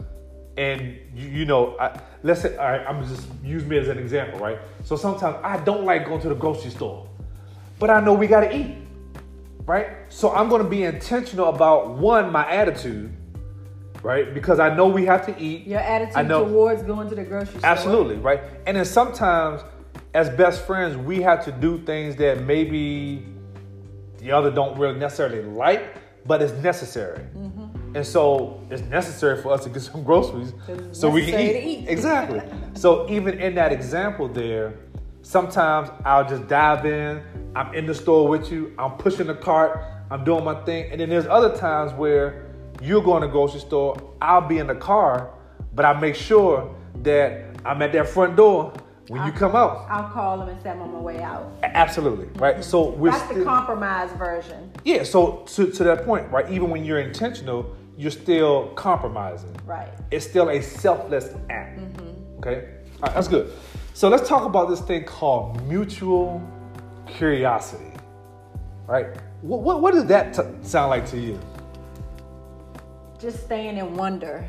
and 0.56 0.98
you, 1.14 1.28
you 1.28 1.44
know, 1.44 1.76
I, 1.78 2.00
let's 2.22 2.40
say, 2.42 2.56
all 2.56 2.70
right, 2.70 2.86
I'm 2.86 3.06
just 3.06 3.26
use 3.42 3.64
me 3.64 3.78
as 3.78 3.88
an 3.88 3.98
example, 3.98 4.38
right? 4.40 4.58
So 4.84 4.96
sometimes 4.96 5.36
I 5.42 5.58
don't 5.58 5.84
like 5.84 6.06
going 6.06 6.20
to 6.22 6.28
the 6.28 6.34
grocery 6.34 6.70
store, 6.70 7.08
but 7.78 7.90
I 7.90 8.00
know 8.00 8.14
we 8.14 8.26
gotta 8.26 8.54
eat, 8.54 8.76
right? 9.66 9.88
So 10.08 10.32
I'm 10.32 10.48
gonna 10.48 10.64
be 10.64 10.84
intentional 10.84 11.46
about 11.46 11.90
one, 11.90 12.32
my 12.32 12.48
attitude, 12.50 13.14
right? 14.02 14.32
Because 14.32 14.58
I 14.60 14.74
know 14.74 14.86
we 14.86 15.04
have 15.06 15.26
to 15.26 15.38
eat. 15.40 15.66
Your 15.66 15.80
attitude 15.80 16.16
I 16.16 16.22
know- 16.22 16.44
towards 16.46 16.82
going 16.82 17.08
to 17.10 17.14
the 17.14 17.24
grocery 17.24 17.58
store. 17.58 17.70
Absolutely, 17.70 18.16
right? 18.16 18.40
And 18.66 18.76
then 18.76 18.84
sometimes, 18.84 19.62
as 20.14 20.30
best 20.30 20.66
friends, 20.66 20.96
we 20.96 21.20
have 21.22 21.44
to 21.44 21.52
do 21.52 21.78
things 21.84 22.16
that 22.16 22.40
maybe 22.42 23.26
the 24.18 24.32
other 24.32 24.50
don't 24.50 24.78
really 24.78 24.98
necessarily 24.98 25.42
like, 25.42 25.96
but 26.26 26.40
it's 26.40 26.54
necessary. 26.62 27.20
Mm-hmm. 27.36 27.65
And 27.96 28.06
so 28.06 28.60
it's 28.68 28.82
necessary 28.82 29.40
for 29.40 29.52
us 29.52 29.64
to 29.64 29.70
get 29.70 29.80
some 29.80 30.04
groceries 30.10 30.52
so 30.92 31.08
we 31.08 31.24
can 31.24 31.40
eat. 31.40 31.64
eat. 31.64 31.88
Exactly. 31.88 32.42
so 32.74 33.08
even 33.08 33.40
in 33.40 33.54
that 33.54 33.72
example 33.72 34.28
there, 34.28 34.74
sometimes 35.22 35.88
I'll 36.04 36.28
just 36.28 36.46
dive 36.46 36.84
in. 36.84 37.22
I'm 37.54 37.74
in 37.74 37.86
the 37.86 37.94
store 37.94 38.28
with 38.28 38.52
you. 38.52 38.74
I'm 38.78 38.98
pushing 38.98 39.28
the 39.28 39.34
cart. 39.34 39.82
I'm 40.10 40.24
doing 40.24 40.44
my 40.44 40.62
thing. 40.64 40.92
And 40.92 41.00
then 41.00 41.08
there's 41.08 41.24
other 41.24 41.56
times 41.56 41.94
where 41.94 42.44
you're 42.82 43.02
going 43.02 43.22
to 43.22 43.28
grocery 43.28 43.60
store. 43.60 43.96
I'll 44.20 44.46
be 44.46 44.58
in 44.58 44.66
the 44.66 44.74
car, 44.74 45.30
but 45.74 45.86
I 45.86 45.98
make 45.98 46.16
sure 46.16 46.76
that 46.96 47.46
I'm 47.64 47.80
at 47.80 47.92
that 47.92 48.10
front 48.10 48.36
door 48.36 48.74
when 49.08 49.24
you 49.24 49.32
come 49.32 49.56
out. 49.56 49.86
I'll 49.88 50.10
call 50.10 50.36
them 50.36 50.50
and 50.50 50.62
say 50.62 50.68
I'm 50.68 50.82
on 50.82 50.92
my 50.92 51.00
way 51.00 51.22
out. 51.22 51.50
Absolutely, 51.62 52.26
right? 52.38 52.62
So 52.62 52.90
we're 52.90 53.12
That's 53.12 53.34
the 53.34 53.42
compromise 53.42 54.12
version. 54.12 54.70
yeah, 54.84 55.02
so 55.02 55.46
to, 55.54 55.70
to 55.70 55.84
that 55.84 56.04
point, 56.04 56.30
right? 56.30 56.50
Even 56.50 56.68
when 56.68 56.84
you're 56.84 57.00
intentional, 57.00 57.74
you're 57.96 58.10
still 58.10 58.68
compromising. 58.74 59.56
Right. 59.64 59.88
It's 60.10 60.26
still 60.26 60.50
a 60.50 60.60
selfless 60.62 61.30
act. 61.50 61.78
Mm-hmm. 61.78 62.38
Okay? 62.38 62.74
All 62.96 63.02
right, 63.02 63.14
that's 63.14 63.28
good. 63.28 63.52
So 63.94 64.08
let's 64.08 64.28
talk 64.28 64.44
about 64.44 64.68
this 64.68 64.80
thing 64.80 65.04
called 65.04 65.62
mutual 65.66 66.46
curiosity. 67.06 67.92
Right? 68.86 69.06
What, 69.40 69.62
what, 69.62 69.80
what 69.80 69.94
does 69.94 70.06
that 70.06 70.34
t- 70.34 70.42
sound 70.62 70.90
like 70.90 71.06
to 71.10 71.18
you? 71.18 71.40
Just 73.18 73.44
staying 73.44 73.78
in 73.78 73.96
wonder. 73.96 74.46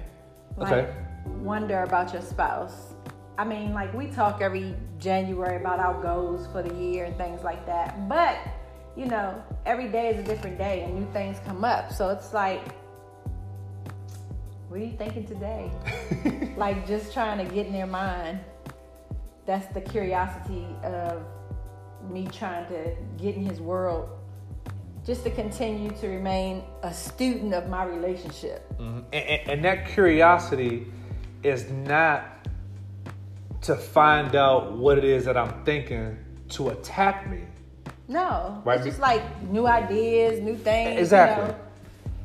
Like, 0.58 0.72
Okay. 0.74 0.94
Wonder 1.40 1.84
about 1.84 2.14
your 2.14 2.22
spouse. 2.22 2.94
I 3.38 3.44
mean, 3.44 3.74
like 3.74 3.94
we 3.94 4.08
talk 4.08 4.42
every 4.42 4.76
January 4.98 5.58
about 5.58 5.80
our 5.80 6.02
goals 6.02 6.48
for 6.48 6.64
the 6.64 6.74
year 6.74 7.06
and 7.06 7.16
things 7.18 7.44
like 7.44 7.66
that. 7.66 8.08
But, 8.10 8.38
you 8.96 9.06
know, 9.06 9.44
every 9.66 9.90
day 9.90 10.10
is 10.10 10.20
a 10.20 10.24
different 10.24 10.58
day 10.58 10.84
and 10.84 10.96
new 10.96 11.12
things 11.14 11.38
come 11.46 11.64
up. 11.64 11.92
So 11.92 12.10
it's 12.10 12.34
like, 12.34 12.64
what 14.68 14.80
are 14.80 14.84
you 14.84 14.98
thinking 14.98 15.26
today? 15.26 15.72
like 16.58 16.88
just 16.88 17.14
trying 17.14 17.46
to 17.46 17.54
get 17.54 17.68
in 17.68 17.74
their 17.74 17.88
mind. 17.88 18.40
That's 19.46 19.74
the 19.74 19.82
curiosity 19.82 20.66
of 20.84 21.24
me 22.10 22.28
trying 22.32 22.68
to 22.68 22.96
get 23.18 23.36
in 23.36 23.46
his 23.46 23.62
world 23.62 24.10
just 25.06 25.24
to 25.24 25.32
continue 25.32 25.90
to 25.92 26.08
remain 26.10 26.64
a 26.84 26.94
student 26.94 27.54
of 27.54 27.70
my 27.70 27.86
relationship. 27.86 28.70
Mm-hmm. 28.74 29.00
And, 29.14 29.14
and, 29.14 29.50
and 29.50 29.66
that 29.66 29.88
curiosity 29.88 30.88
is 31.44 31.70
not 31.70 32.46
to 33.62 33.76
find 33.76 34.36
out 34.36 34.78
what 34.78 34.98
it 34.98 35.06
is 35.06 35.24
that 35.26 35.38
I'm 35.38 35.64
thinking 35.64 36.18
to 36.50 36.70
attack 36.70 37.30
me. 37.30 37.44
No, 38.10 38.62
Right, 38.66 38.78
it's 38.78 38.86
just 38.86 39.00
like 39.00 39.22
new 39.44 39.66
ideas, 39.66 40.42
new 40.42 40.58
things. 40.58 41.00
Exactly. 41.00 41.56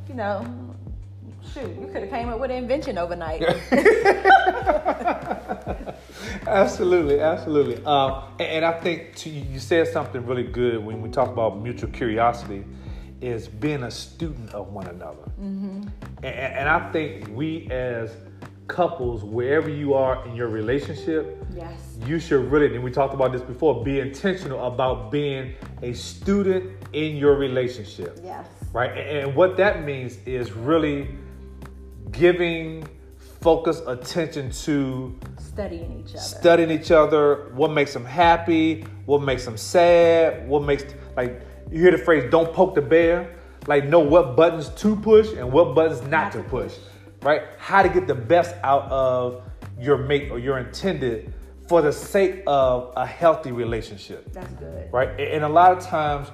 You 0.09 0.15
know, 0.15 0.41
you 0.41 0.47
know 0.47 0.62
shoot, 1.53 1.79
you 1.79 1.87
could 1.87 2.01
have 2.03 2.09
came 2.09 2.29
up 2.29 2.39
with 2.39 2.51
an 2.51 2.57
invention 2.57 2.97
overnight. 2.97 3.41
absolutely, 6.47 7.19
absolutely. 7.19 7.83
Um, 7.85 8.23
and, 8.39 8.49
and 8.49 8.65
I 8.65 8.79
think 8.79 9.15
to, 9.17 9.29
you 9.29 9.59
said 9.59 9.87
something 9.87 10.25
really 10.25 10.43
good 10.43 10.83
when 10.83 11.01
we 11.01 11.09
talk 11.09 11.29
about 11.29 11.61
mutual 11.61 11.91
curiosity, 11.91 12.63
is 13.21 13.47
being 13.47 13.83
a 13.83 13.91
student 13.91 14.53
of 14.53 14.67
one 14.73 14.87
another. 14.87 15.23
And, 15.37 15.91
and 16.23 16.67
I 16.69 16.91
think 16.91 17.29
we 17.29 17.69
as 17.71 18.11
couples, 18.67 19.23
wherever 19.23 19.69
you 19.69 19.93
are 19.93 20.25
in 20.27 20.35
your 20.35 20.47
relationship, 20.47 21.45
yes. 21.55 21.97
you 22.05 22.19
should 22.19 22.51
really, 22.51 22.73
and 22.73 22.83
we 22.83 22.91
talked 22.91 23.13
about 23.13 23.31
this 23.31 23.41
before, 23.41 23.83
be 23.83 23.99
intentional 23.99 24.65
about 24.65 25.11
being 25.11 25.53
a 25.81 25.93
student 25.93 26.71
in 26.93 27.15
your 27.17 27.35
relationship 27.35 28.19
Yes. 28.23 28.47
right? 28.71 28.91
And, 28.91 29.17
and 29.19 29.35
what 29.35 29.57
that 29.57 29.83
means 29.83 30.17
is 30.25 30.51
really 30.53 31.09
giving 32.13 32.87
focus 33.41 33.81
attention 33.85 34.49
to 34.51 35.19
Studying 35.37 35.99
each 35.99 36.11
other. 36.11 36.19
studying 36.19 36.71
each 36.71 36.91
other, 36.91 37.51
what 37.53 37.71
makes 37.71 37.93
them 37.93 38.05
happy, 38.05 38.85
what 39.05 39.21
makes 39.21 39.45
them 39.45 39.57
sad, 39.57 40.47
what 40.47 40.63
makes 40.63 40.85
like 41.15 41.41
you 41.69 41.81
hear 41.81 41.91
the 41.91 41.97
phrase 41.97 42.31
"don't 42.31 42.53
poke 42.53 42.73
the 42.75 42.81
bear." 42.81 43.35
Like 43.67 43.85
know 43.85 43.99
what 43.99 44.35
buttons 44.35 44.69
to 44.69 44.95
push 44.95 45.31
and 45.33 45.51
what 45.51 45.73
buttons 45.75 46.01
not, 46.01 46.09
Not 46.09 46.31
to 46.33 46.43
push, 46.43 46.73
right? 47.21 47.43
How 47.57 47.83
to 47.83 47.89
get 47.89 48.07
the 48.07 48.15
best 48.15 48.55
out 48.63 48.91
of 48.91 49.43
your 49.79 49.97
mate 49.97 50.31
or 50.31 50.39
your 50.39 50.57
intended 50.57 51.33
for 51.67 51.81
the 51.81 51.93
sake 51.93 52.43
of 52.45 52.91
a 52.97 53.05
healthy 53.05 53.51
relationship, 53.51 54.33
That's 54.33 54.51
good. 54.53 54.91
right? 54.91 55.09
And 55.11 55.19
and 55.21 55.43
a 55.43 55.49
lot 55.49 55.71
of 55.71 55.83
times 55.83 56.29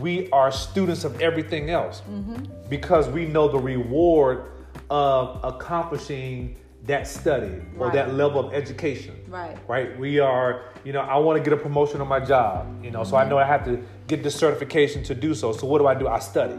we 0.00 0.28
are 0.30 0.50
students 0.52 1.04
of 1.04 1.20
everything 1.20 1.70
else 1.70 2.02
mm-hmm. 2.02 2.44
because 2.68 3.08
we 3.08 3.26
know 3.26 3.48
the 3.48 3.58
reward 3.58 4.44
of 4.90 5.40
accomplishing 5.42 6.56
that 6.84 7.06
study 7.08 7.50
or 7.78 7.86
Right. 7.86 7.94
that 7.94 8.14
level 8.14 8.38
of 8.38 8.54
education 8.54 9.14
Right. 9.28 9.56
right? 9.66 9.98
We 9.98 10.20
are, 10.20 10.62
you 10.84 10.92
know, 10.92 11.00
I 11.00 11.16
want 11.18 11.42
to 11.42 11.42
get 11.42 11.58
a 11.58 11.60
promotion 11.60 12.00
on 12.00 12.08
my 12.08 12.20
job, 12.20 12.66
you 12.82 12.90
know, 12.90 13.02
so 13.02 13.16
I 13.16 13.22
mm-hmm. 13.22 13.30
know 13.30 13.38
I 13.38 13.44
have 13.44 13.64
to 13.64 13.80
get 14.06 14.22
the 14.22 14.30
certification 14.30 15.02
to 15.04 15.14
do 15.14 15.34
so. 15.34 15.52
So 15.52 15.66
what 15.66 15.78
do 15.78 15.86
I 15.88 15.94
do? 15.94 16.06
I 16.06 16.20
study. 16.20 16.54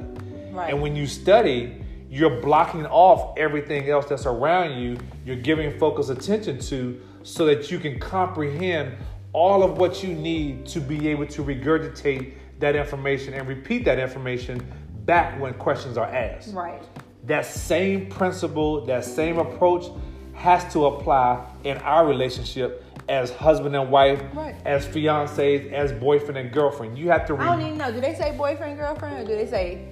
Right. 0.52 0.72
And 0.72 0.82
when 0.82 0.96
you 0.96 1.08
study, 1.08 1.82
you're 2.10 2.42
blocking 2.42 2.86
off 2.88 3.38
everything 3.38 3.90
else 3.90 4.08
that's 4.08 4.26
around 4.26 4.80
you. 4.82 4.98
You're 5.26 5.36
giving 5.36 5.78
focused 5.78 6.10
attention 6.10 6.60
to 6.60 7.00
so 7.24 7.46
that 7.46 7.72
you 7.72 7.80
can 7.80 8.00
comprehend 8.00 8.94
all 9.34 9.64
of 9.64 9.78
what 9.78 10.04
you 10.04 10.14
need 10.14 10.66
to 10.66 10.80
be 10.82 11.08
able 11.10 11.28
to 11.28 11.44
regurgitate 11.44 12.34
that 12.60 12.76
information 12.76 13.34
and 13.34 13.48
repeat 13.48 13.86
that 13.86 14.00
information 14.00 14.66
back 15.06 15.40
when 15.40 15.54
questions 15.54 15.98
are 15.98 16.08
asked 16.08 16.54
Right. 16.54 16.82
That 17.28 17.46
same 17.46 18.08
principle, 18.10 18.86
that 18.86 19.06
same 19.06 19.38
approach 19.38 19.86
has 20.34 20.72
to 20.74 20.86
apply 20.88 21.46
in 21.64 21.78
our 21.78 22.06
relationship 22.08 22.84
as 23.10 23.32
husband 23.32 23.76
and 23.76 23.90
wife, 23.90 24.22
Right. 24.34 24.56
as 24.66 24.86
fiancés, 24.86 25.72
as 25.72 25.92
boyfriend 25.94 26.38
and 26.38 26.52
girlfriend. 26.52 26.98
You 26.98 27.10
have 27.10 27.26
to 27.28 27.36
I 27.38 27.46
don't 27.46 27.62
even 27.62 27.78
know. 27.78 27.92
Do 27.92 28.02
they 28.02 28.16
say 28.16 28.36
boyfriend, 28.38 28.78
girlfriend, 28.78 29.20
or 29.20 29.26
do 29.32 29.36
they 29.36 29.48
say 29.48 29.86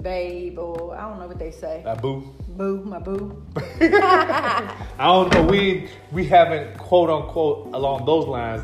babe, 0.00 0.58
or 0.58 0.94
I 0.96 1.08
don't 1.08 1.18
know 1.18 1.26
what 1.26 1.38
they 1.38 1.50
say. 1.50 1.82
uh, 1.84 1.96
boo. 1.96 2.32
Boo, 2.50 2.82
my 2.84 2.98
boo. 3.00 3.42
I 3.80 4.76
don't 4.98 5.32
know. 5.32 5.42
We 5.44 5.88
we 6.12 6.24
haven't 6.26 6.78
quote 6.78 7.10
unquote 7.10 7.70
along 7.74 8.06
those 8.06 8.26
lines 8.26 8.62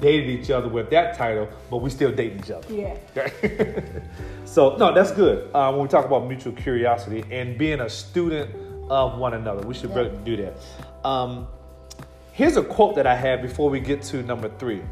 dated 0.00 0.28
each 0.30 0.50
other 0.50 0.68
with 0.68 0.90
that 0.90 1.16
title, 1.16 1.48
but 1.70 1.78
we 1.78 1.90
still 1.90 2.10
date 2.12 2.34
each 2.38 2.50
other. 2.50 2.66
Yeah. 2.74 2.96
so 4.50 4.76
no, 4.76 4.92
that's 4.92 5.12
good. 5.12 5.50
Uh, 5.54 5.70
when 5.72 5.82
we 5.82 5.88
talk 5.88 6.04
about 6.04 6.26
mutual 6.26 6.52
curiosity 6.52 7.24
and 7.30 7.56
being 7.56 7.80
a 7.80 7.88
student 7.88 8.50
of 8.90 9.18
one 9.18 9.34
another, 9.34 9.66
we 9.66 9.74
should 9.74 9.90
Yeah. 9.90 9.96
really 9.96 10.18
do 10.24 10.36
that. 10.36 11.08
Um, 11.08 11.46
here's 12.32 12.56
a 12.56 12.62
quote 12.62 12.94
that 12.96 13.06
I 13.06 13.14
had 13.14 13.42
before 13.42 13.70
we 13.70 13.80
get 13.80 14.02
to 14.02 14.22
number 14.22 14.50
three. 14.58 14.82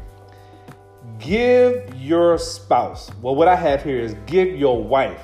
Give 1.19 1.93
your 1.95 2.37
spouse. 2.37 3.11
Well, 3.21 3.35
what 3.35 3.47
I 3.47 3.55
have 3.55 3.83
here 3.83 3.99
is 3.99 4.15
give 4.25 4.55
your 4.55 4.81
wife 4.81 5.21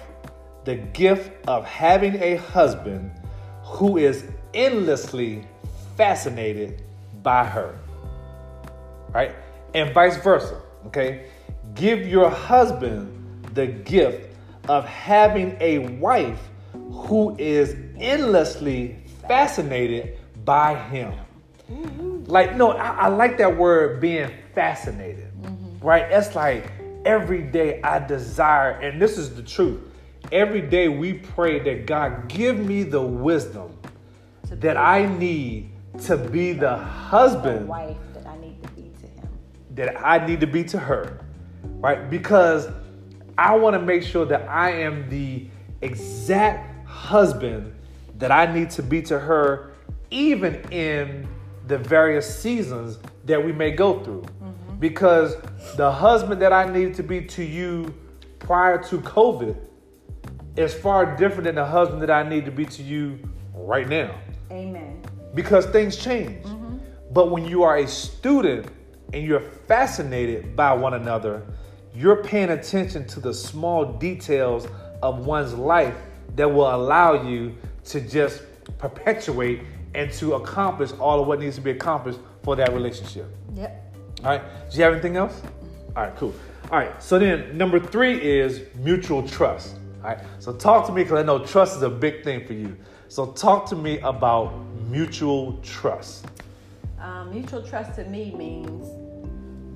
the 0.65 0.75
gift 0.75 1.31
of 1.47 1.65
having 1.65 2.21
a 2.21 2.35
husband 2.35 3.11
who 3.63 3.97
is 3.97 4.25
endlessly 4.53 5.47
fascinated 5.95 6.81
by 7.23 7.45
her 7.45 7.75
right? 9.15 9.33
And 9.73 9.93
vice 9.93 10.17
versa, 10.17 10.61
okay? 10.87 11.27
Give 11.73 12.05
your 12.05 12.29
husband 12.29 13.24
the 13.55 13.67
gift 13.67 14.29
of 14.67 14.85
having 14.85 15.57
a 15.59 15.79
wife 15.79 16.39
who 16.91 17.35
is 17.37 17.75
endlessly 17.97 18.97
fascinated 19.27 20.17
by 20.43 20.75
him. 20.75 21.13
Like, 22.27 22.55
no, 22.55 22.71
I, 22.71 22.91
I 22.91 23.07
like 23.07 23.37
that 23.37 23.57
word 23.57 23.99
being 23.99 24.29
fascinated, 24.53 25.31
mm-hmm. 25.41 25.85
right? 25.85 26.03
It's 26.11 26.35
like 26.35 26.71
every 27.05 27.41
day 27.41 27.81
I 27.81 27.99
desire, 27.99 28.71
and 28.71 29.01
this 29.01 29.17
is 29.17 29.35
the 29.35 29.41
truth. 29.41 29.79
Every 30.31 30.61
day 30.61 30.87
we 30.89 31.13
pray 31.13 31.59
that 31.59 31.85
God 31.85 32.27
give 32.27 32.57
me 32.57 32.83
the 32.83 33.01
wisdom 33.01 33.77
that 34.49 34.77
I 34.77 35.05
need 35.05 35.71
to 36.03 36.17
be 36.17 36.53
the 36.53 36.59
the 36.59 36.77
husband 36.77 37.67
wife 37.67 37.97
that 38.13 38.27
I 38.27 38.37
need 38.37 38.61
to 38.61 38.69
be 38.69 38.91
to 39.01 39.07
him. 39.07 39.29
that 39.71 40.05
I 40.05 40.25
need 40.25 40.39
to 40.41 40.47
be 40.47 40.63
to 40.65 40.79
her, 40.79 41.19
right? 41.63 42.09
Because 42.09 42.67
I 43.37 43.55
want 43.55 43.73
to 43.73 43.81
make 43.81 44.03
sure 44.03 44.25
that 44.25 44.47
I 44.47 44.71
am 44.71 45.09
the 45.09 45.47
exact 45.81 46.87
husband 46.87 47.73
that 48.17 48.31
I 48.31 48.51
need 48.51 48.69
to 48.71 48.83
be 48.83 49.01
to 49.03 49.19
her, 49.19 49.73
even 50.09 50.55
in 50.71 51.27
the 51.67 51.77
various 51.77 52.39
seasons 52.39 52.97
that 53.25 53.43
we 53.43 53.51
may 53.51 53.71
go 53.71 54.03
through. 54.03 54.21
Mm-hmm. 54.21 54.79
Because 54.79 55.35
the 55.75 55.91
husband 55.91 56.41
that 56.41 56.53
I 56.53 56.71
needed 56.71 56.95
to 56.95 57.03
be 57.03 57.21
to 57.21 57.43
you 57.43 57.93
prior 58.39 58.81
to 58.83 58.99
COVID 58.99 59.57
is 60.55 60.73
far 60.73 61.15
different 61.17 61.45
than 61.45 61.55
the 61.55 61.65
husband 61.65 62.01
that 62.01 62.11
I 62.11 62.27
need 62.27 62.45
to 62.45 62.51
be 62.51 62.65
to 62.65 62.83
you 62.83 63.19
right 63.53 63.87
now 63.87 64.15
Amen. 64.51 65.01
because 65.33 65.65
things 65.65 65.97
change. 65.97 66.45
Mm-hmm. 66.45 66.77
But 67.11 67.31
when 67.31 67.45
you 67.45 67.63
are 67.63 67.77
a 67.77 67.87
student 67.87 68.67
and 69.13 69.25
you're 69.25 69.41
fascinated 69.41 70.55
by 70.55 70.73
one 70.73 70.93
another, 70.93 71.45
you're 71.95 72.17
paying 72.23 72.49
attention 72.49 73.07
to 73.07 73.19
the 73.19 73.33
small 73.33 73.85
details 73.85 74.67
of 75.01 75.25
one's 75.25 75.53
life 75.53 75.95
that 76.35 76.47
will 76.47 76.75
allow 76.75 77.23
you 77.27 77.55
to 77.85 78.01
just 78.01 78.43
perpetuate 78.77 79.61
and 79.93 80.11
to 80.11 80.33
accomplish 80.33 80.91
all 80.99 81.21
of 81.21 81.27
what 81.27 81.39
needs 81.39 81.55
to 81.55 81.61
be 81.61 81.71
accomplished 81.71 82.19
for 82.43 82.55
that 82.57 82.73
relationship. 82.73 83.27
Yep. 83.53 83.95
All 84.23 84.31
right. 84.31 84.41
Do 84.69 84.77
you 84.77 84.83
have 84.83 84.93
anything 84.93 85.15
else? 85.15 85.41
All 85.95 86.03
right, 86.03 86.15
cool. 86.17 86.33
All 86.69 86.79
right. 86.79 87.01
So 87.01 87.17
then 87.17 87.57
number 87.57 87.79
three 87.79 88.19
is 88.21 88.63
mutual 88.75 89.25
trust. 89.25 89.77
All 90.03 90.09
right. 90.09 90.19
So 90.39 90.51
talk 90.51 90.85
to 90.87 90.91
me 90.91 91.03
because 91.03 91.19
I 91.19 91.23
know 91.23 91.45
trust 91.45 91.77
is 91.77 91.83
a 91.83 91.89
big 91.89 92.23
thing 92.23 92.45
for 92.45 92.53
you. 92.53 92.75
So 93.07 93.27
talk 93.27 93.65
to 93.67 93.75
me 93.75 93.99
about 93.99 94.53
mutual 94.89 95.59
trust. 95.61 96.25
Um, 96.99 97.31
mutual 97.31 97.61
trust 97.61 97.95
to 97.95 98.03
me 98.05 98.33
means 98.35 98.89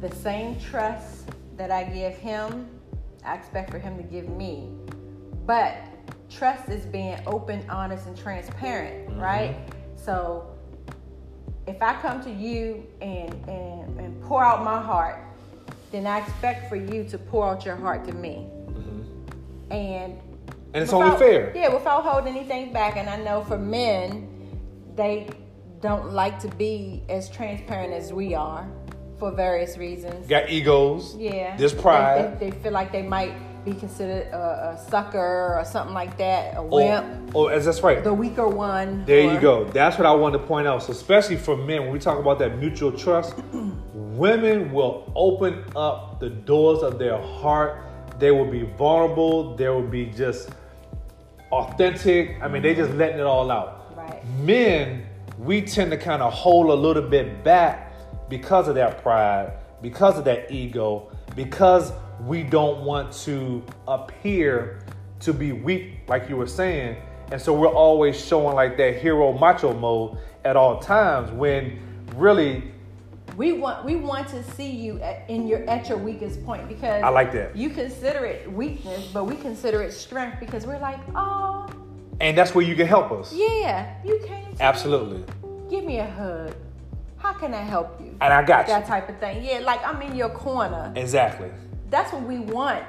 the 0.01 0.13
same 0.15 0.59
trust 0.59 1.29
that 1.59 1.71
I 1.71 1.83
give 1.83 2.15
him, 2.15 2.69
I 3.23 3.35
expect 3.35 3.69
for 3.69 3.79
him 3.79 3.97
to 3.97 4.03
give 4.03 4.29
me. 4.29 4.69
But 5.45 5.75
trust 6.29 6.69
is 6.69 6.85
being 6.85 7.19
open, 7.27 7.69
honest, 7.69 8.07
and 8.07 8.17
transparent, 8.17 9.09
mm-hmm. 9.09 9.19
right? 9.19 9.57
So 9.97 10.57
if 11.67 11.83
I 11.83 11.99
come 12.01 12.23
to 12.23 12.31
you 12.31 12.87
and, 13.01 13.33
and, 13.49 13.99
and 13.99 14.21
pour 14.23 14.41
out 14.43 14.63
my 14.63 14.81
heart, 14.81 15.21
then 15.91 16.07
I 16.07 16.19
expect 16.19 16.69
for 16.69 16.77
you 16.77 17.03
to 17.09 17.17
pour 17.17 17.49
out 17.49 17.65
your 17.65 17.75
heart 17.75 18.05
to 18.05 18.13
me. 18.13 18.47
Mm-hmm. 18.67 19.71
And 19.71 20.13
And 20.73 20.83
it's 20.83 20.93
without- 20.93 21.15
only 21.15 21.17
fair. 21.17 21.51
Yeah, 21.53 21.73
without 21.73 22.03
holding 22.05 22.37
anything 22.37 22.71
back. 22.71 22.95
And 22.95 23.09
I 23.09 23.17
know 23.17 23.43
for 23.43 23.57
men, 23.57 24.29
they 24.95 25.27
don't 25.81 26.13
like 26.13 26.39
to 26.39 26.47
be 26.47 27.03
as 27.09 27.29
transparent 27.29 27.93
as 27.93 28.13
we 28.13 28.33
are 28.33 28.65
for 29.19 29.31
various 29.31 29.77
reasons. 29.77 30.25
Got 30.27 30.49
egos. 30.49 31.15
Yeah. 31.17 31.55
There's 31.57 31.73
They- 31.73 31.81
pride. 31.81 32.39
They, 32.39 32.49
they 32.49 32.57
feel 32.59 32.71
like 32.71 32.91
they 32.91 33.03
might 33.03 33.33
be 33.65 33.73
considered 33.73 34.27
a, 34.31 34.77
a 34.77 34.89
sucker 34.89 35.55
or 35.59 35.63
something 35.65 35.93
like 35.93 36.17
that, 36.17 36.55
a 36.55 36.63
wimp, 36.63 37.35
or 37.35 37.51
as 37.51 37.65
that's 37.65 37.81
right. 37.83 38.01
the 38.01 38.13
weaker 38.13 38.47
one. 38.47 39.03
There 39.05 39.29
or- 39.29 39.33
you 39.33 39.39
go. 39.39 39.65
That's 39.65 39.97
what 39.97 40.05
I 40.07 40.13
wanted 40.13 40.39
to 40.39 40.43
point 40.45 40.65
out. 40.65 40.81
So, 40.83 40.93
especially 40.93 41.35
for 41.35 41.57
men, 41.57 41.81
when 41.83 41.91
we 41.91 41.99
talk 41.99 42.17
about 42.17 42.39
that 42.39 42.57
mutual 42.57 42.91
trust, 42.93 43.35
women 43.93 44.71
will 44.71 45.11
open 45.15 45.65
up 45.75 46.19
the 46.21 46.29
doors 46.29 46.81
of 46.81 46.97
their 46.97 47.21
heart. 47.21 47.85
They 48.17 48.31
will 48.31 48.49
be 48.49 48.63
vulnerable. 48.63 49.55
They 49.55 49.67
will 49.67 49.81
be 49.81 50.05
just 50.05 50.49
authentic. 51.51 52.41
I 52.41 52.47
mean, 52.47 52.61
they 52.61 52.73
just 52.75 52.91
letting 52.93 53.19
it 53.19 53.25
all 53.25 53.51
out. 53.51 53.93
Right. 53.97 54.25
Men, 54.39 55.05
we 55.38 55.61
tend 55.61 55.91
to 55.91 55.97
kind 55.97 56.21
of 56.21 56.31
hold 56.33 56.67
a 56.67 56.73
little 56.73 57.03
bit 57.07 57.43
back 57.43 57.88
because 58.29 58.67
of 58.67 58.75
that 58.75 59.01
pride, 59.01 59.53
because 59.81 60.17
of 60.17 60.25
that 60.25 60.51
ego, 60.51 61.12
because 61.36 61.91
we 62.25 62.43
don't 62.43 62.83
want 62.83 63.12
to 63.12 63.63
appear 63.88 64.79
to 65.21 65.33
be 65.33 65.51
weak, 65.51 66.00
like 66.07 66.29
you 66.29 66.38
were 66.38 66.48
saying. 66.48 66.98
And 67.31 67.41
so 67.41 67.53
we're 67.53 67.67
always 67.67 68.19
showing 68.24 68.55
like 68.55 68.77
that 68.77 68.98
hero 68.98 69.33
macho 69.38 69.74
mode 69.74 70.17
at 70.45 70.55
all 70.55 70.79
times 70.79 71.31
when 71.31 71.79
really 72.15 72.63
We 73.36 73.53
want 73.53 73.86
we 73.86 73.95
want 73.95 74.27
to 74.29 74.43
see 74.55 74.69
you 74.69 75.00
at, 75.01 75.29
in 75.29 75.48
your 75.48 75.63
at 75.69 75.88
your 75.88 75.98
weakest 75.98 76.43
point 76.43 76.67
because 76.67 77.03
I 77.03 77.09
like 77.09 77.31
that. 77.33 77.55
You 77.55 77.69
consider 77.69 78.25
it 78.25 78.51
weakness, 78.51 79.07
but 79.13 79.25
we 79.25 79.36
consider 79.36 79.83
it 79.83 79.93
strength 79.93 80.39
because 80.39 80.65
we're 80.65 80.79
like, 80.79 81.00
oh, 81.15 81.67
and 82.19 82.38
that's 82.38 82.53
where 82.55 82.65
you 82.65 82.75
can 82.75 82.88
help 82.88 83.12
us. 83.12 83.31
yeah, 83.33 83.95
you 84.03 84.19
came. 84.25 84.43
To 84.43 84.50
me. 84.50 84.57
Absolutely. 84.59 85.24
Give 85.69 85.86
me 85.86 86.00
a 86.00 86.09
hug. 86.09 86.53
How 87.19 87.33
can 87.33 87.53
I 87.53 87.61
help 87.61 87.99
you? 87.99 88.15
And 88.21 88.33
I 88.33 88.43
got 88.43 88.67
you. 88.67 88.73
That 88.73 88.88
type 88.88 89.09
of 89.09 89.19
thing. 89.19 89.43
Yeah, 89.43 89.59
like 89.59 89.85
I'm 89.85 90.01
in 90.01 90.15
your 90.15 90.29
corner. 90.29 90.91
Exactly. 90.95 91.51
That's 91.89 92.11
what 92.13 92.23
we 92.23 92.39
want. 92.39 92.83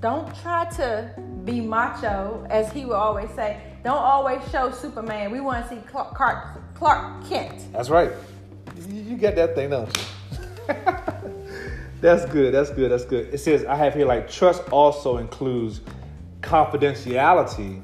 Don't 0.00 0.34
try 0.42 0.64
to 0.76 1.10
be 1.44 1.60
macho, 1.60 2.46
as 2.50 2.70
he 2.72 2.84
would 2.84 2.94
always 2.94 3.30
say. 3.30 3.60
Don't 3.84 3.96
always 3.96 4.40
show 4.50 4.70
Superman. 4.70 5.30
We 5.30 5.40
want 5.40 5.68
to 5.68 5.74
see 5.74 5.80
Clark, 5.88 6.14
Clark, 6.14 6.74
Clark 6.74 7.28
Kent. 7.28 7.72
That's 7.72 7.88
right. 7.88 8.10
You, 8.88 9.02
you 9.02 9.16
get 9.16 9.36
that 9.36 9.54
thing, 9.54 9.70
don't 9.70 9.96
you? 9.96 10.74
that's 12.00 12.24
good. 12.26 12.54
That's 12.54 12.70
good. 12.70 12.90
That's 12.90 13.04
good. 13.04 13.32
It 13.32 13.38
says 13.38 13.64
I 13.64 13.76
have 13.76 13.94
here 13.94 14.06
like 14.06 14.30
trust 14.30 14.62
also 14.70 15.18
includes 15.18 15.80
confidentiality 16.40 17.82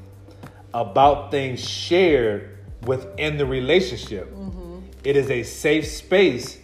about 0.72 1.30
things 1.30 1.66
shared 1.66 2.58
within 2.82 3.38
the 3.38 3.46
relationship. 3.46 4.32
Mm-hmm. 4.34 4.63
It 5.04 5.16
is 5.16 5.30
a 5.30 5.42
safe 5.42 5.86
space 5.86 6.58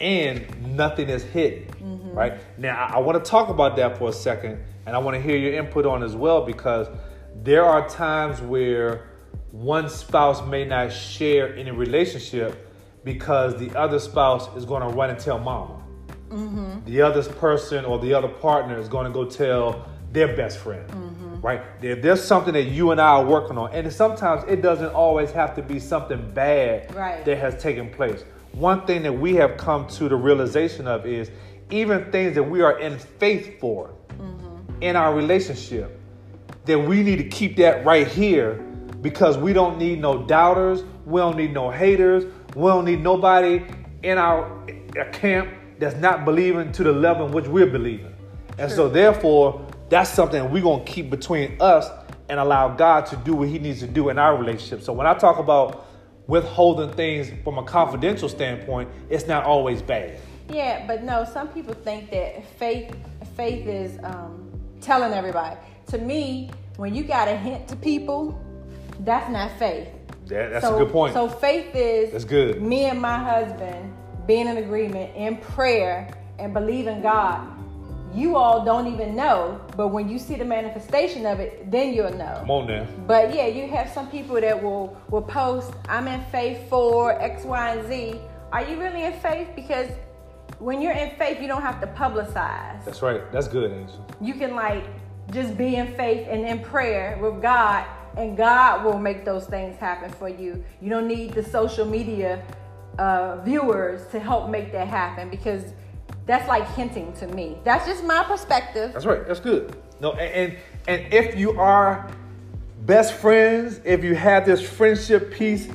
and 0.00 0.76
nothing 0.76 1.08
is 1.08 1.22
hidden. 1.22 1.66
Mm-hmm. 1.82 2.10
Right 2.12 2.58
now, 2.58 2.76
I, 2.76 2.94
I 2.94 2.98
want 2.98 3.22
to 3.22 3.30
talk 3.30 3.48
about 3.48 3.76
that 3.76 3.98
for 3.98 4.08
a 4.08 4.12
second, 4.12 4.62
and 4.86 4.96
I 4.96 4.98
want 4.98 5.16
to 5.16 5.20
hear 5.20 5.36
your 5.36 5.52
input 5.54 5.86
on 5.86 6.02
as 6.02 6.16
well 6.16 6.44
because 6.44 6.88
there 7.42 7.64
are 7.64 7.88
times 7.88 8.40
where 8.40 9.10
one 9.50 9.88
spouse 9.88 10.44
may 10.46 10.64
not 10.64 10.92
share 10.92 11.54
in 11.54 11.68
a 11.68 11.74
relationship 11.74 12.68
because 13.04 13.56
the 13.56 13.76
other 13.76 13.98
spouse 13.98 14.54
is 14.56 14.64
going 14.64 14.82
to 14.82 14.88
run 14.88 15.10
and 15.10 15.18
tell 15.18 15.38
mama. 15.38 15.82
Mm-hmm. 16.30 16.84
The 16.84 17.02
other 17.02 17.22
person 17.22 17.84
or 17.84 17.98
the 17.98 18.14
other 18.14 18.28
partner 18.28 18.78
is 18.78 18.88
going 18.88 19.06
to 19.06 19.12
go 19.12 19.24
tell 19.24 19.88
their 20.12 20.36
best 20.36 20.58
friend. 20.58 20.88
Mm-hmm. 20.88 21.09
Right? 21.42 21.62
If 21.80 22.02
there's 22.02 22.22
something 22.22 22.52
that 22.54 22.64
you 22.64 22.90
and 22.90 23.00
I 23.00 23.08
are 23.08 23.24
working 23.24 23.56
on, 23.56 23.72
and 23.72 23.90
sometimes 23.92 24.44
it 24.46 24.62
doesn't 24.62 24.92
always 24.92 25.30
have 25.32 25.54
to 25.56 25.62
be 25.62 25.78
something 25.78 26.30
bad 26.32 26.94
right. 26.94 27.24
that 27.24 27.38
has 27.38 27.60
taken 27.62 27.90
place. 27.90 28.24
One 28.52 28.86
thing 28.86 29.02
that 29.04 29.12
we 29.12 29.34
have 29.36 29.56
come 29.56 29.86
to 29.88 30.08
the 30.08 30.16
realization 30.16 30.86
of 30.86 31.06
is 31.06 31.30
even 31.70 32.10
things 32.10 32.34
that 32.34 32.42
we 32.42 32.60
are 32.62 32.78
in 32.78 32.98
faith 32.98 33.58
for 33.60 33.90
mm-hmm. 34.18 34.82
in 34.82 34.96
our 34.96 35.14
relationship, 35.14 35.98
that 36.66 36.78
we 36.78 37.02
need 37.02 37.16
to 37.16 37.28
keep 37.28 37.56
that 37.56 37.84
right 37.86 38.06
here 38.06 38.54
because 39.00 39.38
we 39.38 39.52
don't 39.52 39.78
need 39.78 40.00
no 40.00 40.22
doubters, 40.26 40.82
we 41.06 41.20
don't 41.20 41.36
need 41.36 41.54
no 41.54 41.70
haters, 41.70 42.24
we 42.54 42.66
don't 42.66 42.84
need 42.84 43.02
nobody 43.02 43.64
in 44.02 44.18
our 44.18 44.66
camp 45.12 45.48
that's 45.78 45.96
not 45.96 46.24
believing 46.24 46.70
to 46.72 46.82
the 46.82 46.92
level 46.92 47.26
in 47.26 47.32
which 47.32 47.46
we're 47.46 47.66
believing. 47.66 48.14
And 48.58 48.68
sure. 48.68 48.76
so 48.76 48.88
therefore, 48.88 49.66
that's 49.90 50.10
something 50.10 50.50
we're 50.50 50.62
gonna 50.62 50.84
keep 50.84 51.10
between 51.10 51.60
us 51.60 51.90
and 52.28 52.40
allow 52.40 52.68
God 52.68 53.06
to 53.06 53.16
do 53.16 53.34
what 53.34 53.48
He 53.48 53.58
needs 53.58 53.80
to 53.80 53.86
do 53.86 54.08
in 54.08 54.18
our 54.18 54.36
relationship. 54.36 54.82
So 54.82 54.92
when 54.92 55.06
I 55.06 55.14
talk 55.14 55.38
about 55.38 55.86
withholding 56.26 56.92
things 56.92 57.30
from 57.42 57.58
a 57.58 57.64
confidential 57.64 58.28
standpoint, 58.28 58.88
it's 59.10 59.26
not 59.26 59.44
always 59.44 59.82
bad. 59.82 60.18
Yeah, 60.48 60.86
but 60.86 61.02
no, 61.02 61.24
some 61.24 61.48
people 61.48 61.74
think 61.74 62.10
that 62.12 62.46
faith 62.58 62.96
faith 63.36 63.66
is 63.66 63.98
um, 64.02 64.50
telling 64.80 65.12
everybody. 65.12 65.56
To 65.88 65.98
me, 65.98 66.50
when 66.76 66.94
you 66.94 67.02
got 67.02 67.28
a 67.28 67.36
hint 67.36 67.68
to 67.68 67.76
people, 67.76 68.40
that's 69.00 69.30
not 69.30 69.50
faith. 69.58 69.88
That, 70.26 70.50
that's 70.50 70.64
so, 70.64 70.76
a 70.76 70.84
good 70.84 70.92
point. 70.92 71.14
So 71.14 71.28
faith 71.28 71.74
is 71.74 72.12
that's 72.12 72.24
good. 72.24 72.62
Me 72.62 72.84
and 72.84 73.00
my 73.00 73.18
husband 73.18 73.92
being 74.26 74.46
in 74.46 74.58
agreement 74.58 75.16
in 75.16 75.36
prayer 75.38 76.12
and 76.38 76.54
believing 76.54 77.02
God. 77.02 77.59
You 78.12 78.36
all 78.36 78.64
don't 78.64 78.86
even 78.92 79.14
know, 79.14 79.60
but 79.76 79.88
when 79.88 80.08
you 80.08 80.18
see 80.18 80.34
the 80.34 80.44
manifestation 80.44 81.26
of 81.26 81.38
it, 81.38 81.70
then 81.70 81.94
you'll 81.94 82.12
know. 82.12 82.36
Come 82.40 82.50
on 82.50 82.66
now. 82.66 82.86
But 83.06 83.34
yeah, 83.34 83.46
you 83.46 83.68
have 83.68 83.88
some 83.90 84.10
people 84.10 84.40
that 84.40 84.60
will 84.60 84.96
will 85.10 85.22
post, 85.22 85.72
"I'm 85.88 86.08
in 86.08 86.22
faith 86.32 86.68
for 86.68 87.12
X, 87.20 87.44
Y, 87.44 87.74
and 87.74 87.86
Z." 87.88 88.20
Are 88.52 88.64
you 88.64 88.80
really 88.80 89.04
in 89.04 89.12
faith? 89.20 89.48
Because 89.54 89.88
when 90.58 90.82
you're 90.82 90.92
in 90.92 91.16
faith, 91.16 91.40
you 91.40 91.46
don't 91.46 91.62
have 91.62 91.80
to 91.80 91.86
publicize. 91.86 92.84
That's 92.84 93.00
right. 93.02 93.30
That's 93.30 93.46
good, 93.46 93.70
Angel. 93.70 94.04
You 94.20 94.34
can 94.34 94.56
like 94.56 94.84
just 95.30 95.56
be 95.56 95.76
in 95.76 95.94
faith 95.94 96.26
and 96.28 96.44
in 96.44 96.58
prayer 96.60 97.16
with 97.22 97.40
God 97.40 97.86
and 98.16 98.36
God 98.36 98.84
will 98.84 98.98
make 98.98 99.24
those 99.24 99.46
things 99.46 99.78
happen 99.78 100.10
for 100.10 100.28
you. 100.28 100.64
You 100.80 100.90
don't 100.90 101.06
need 101.06 101.32
the 101.32 101.42
social 101.42 101.86
media 101.86 102.42
uh, 102.98 103.36
viewers 103.44 104.06
to 104.08 104.18
help 104.18 104.50
make 104.50 104.72
that 104.72 104.88
happen 104.88 105.30
because 105.30 105.72
that's 106.30 106.48
like 106.48 106.66
hinting 106.74 107.12
to 107.14 107.26
me. 107.26 107.58
That's 107.64 107.86
just 107.86 108.04
my 108.04 108.22
perspective. 108.22 108.92
That's 108.92 109.04
right. 109.04 109.26
That's 109.26 109.40
good. 109.40 109.76
No, 110.00 110.12
and 110.12 110.56
and, 110.86 111.02
and 111.02 111.12
if 111.12 111.36
you 111.36 111.58
are 111.58 112.08
best 112.82 113.14
friends, 113.14 113.80
if 113.84 114.04
you 114.04 114.14
have 114.14 114.46
this 114.46 114.62
friendship 114.62 115.32
piece 115.32 115.68